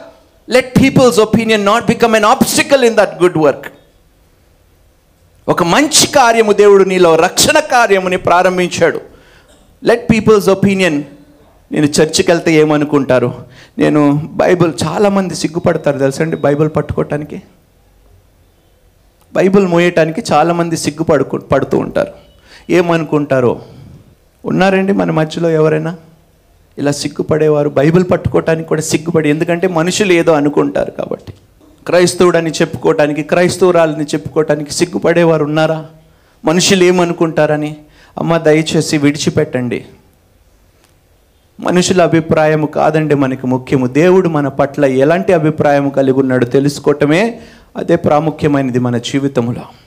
let 0.50 0.82
people's 0.82 1.20
opinion 1.20 1.64
not 1.64 1.86
become 1.86 2.16
an 2.16 2.24
obstacle 2.24 2.84
in 2.84 2.94
that 2.94 3.22
good 3.22 3.38
work 3.38 3.66
ఒక 5.48 5.62
మంచి 5.62 6.06
కార్యము 6.06 6.52
దేవుడు 6.52 6.84
నీలో 6.84 7.16
రక్షణ 7.16 7.58
కార్యముని 7.58 8.16
ప్రారంభించాడు. 8.16 9.00
లెట్ 9.84 10.10
పీపుల్స్ 10.10 10.48
ఒపీనియన్ 10.48 11.02
నేను 11.72 11.86
చర్చికి 11.86 12.30
వెళ్తే 12.30 12.52
ఏమనుకుంటారు? 12.54 13.34
నేను 13.78 14.30
బైబిల్ 14.32 14.72
చాలామంది 14.84 15.34
సిగ్గుపడతారు 15.34 15.98
తెలుసండి 15.98 16.36
బైబిల్ 16.36 16.70
పట్టుకోవటానికి 16.76 17.42
బైబిల్ 19.34 19.66
మోయటానికి 19.66 20.22
చాలామంది 20.32 20.76
సిగ్గుపడుకు 20.76 21.36
పడుతూ 21.36 21.78
ఉంటారు. 21.78 22.12
ఏమనుకుంటారో? 22.70 23.62
ఉన్నారండి 24.46 24.92
మన 24.92 25.10
మధ్యలో 25.10 25.50
ఎవరైనా? 25.50 25.96
ఇలా 26.78 26.92
సిగ్గుపడేవారు 26.92 27.68
బైబిల్ 27.68 28.04
పట్టుకోవటానికి 28.10 28.68
కూడా 28.68 28.80
సిగ్గుపడి 28.80 29.28
ఎందుకంటే 29.30 29.66
మనుషులు 29.68 30.12
ఏదో 30.12 30.32
అనుకుంటారు 30.32 30.90
కాబట్టి. 30.90 31.32
క్రైస్తవుడని 31.86 32.50
చెప్పుకోవటానికి 32.50 33.22
క్రైస్తవురాలని 33.22 34.04
చెప్పుకోవటానికి 34.04 34.72
సిగ్గుపడేవారు 34.72 35.44
ఉన్నారా? 35.44 35.86
మనుషులు 36.44 36.84
ఏమనుకుంటారని? 36.84 37.76
అమ్మ 38.18 38.36
దయచేసి 38.36 38.98
విడిచిపెట్టండి. 38.98 39.84
మనుషుల 41.60 42.02
అభిప్రాయము 42.02 42.66
కాదండి 42.66 43.14
మనకి 43.14 43.46
ముఖ్యము. 43.46 43.86
దేవుడు 43.86 44.28
మన 44.28 44.48
పట్ల 44.48 44.84
ఎలాంటి 44.84 45.32
అభిప్రాయం 45.32 45.88
కలిగి 45.88 46.18
ఉన్నాడో 46.18 46.46
తెలుసుకోవటమే 46.46 47.40
అదే 47.76 47.96
ప్రాముఖ్యమైనది 47.96 48.78
మన 48.78 48.98
జీవితంలో 48.98 49.62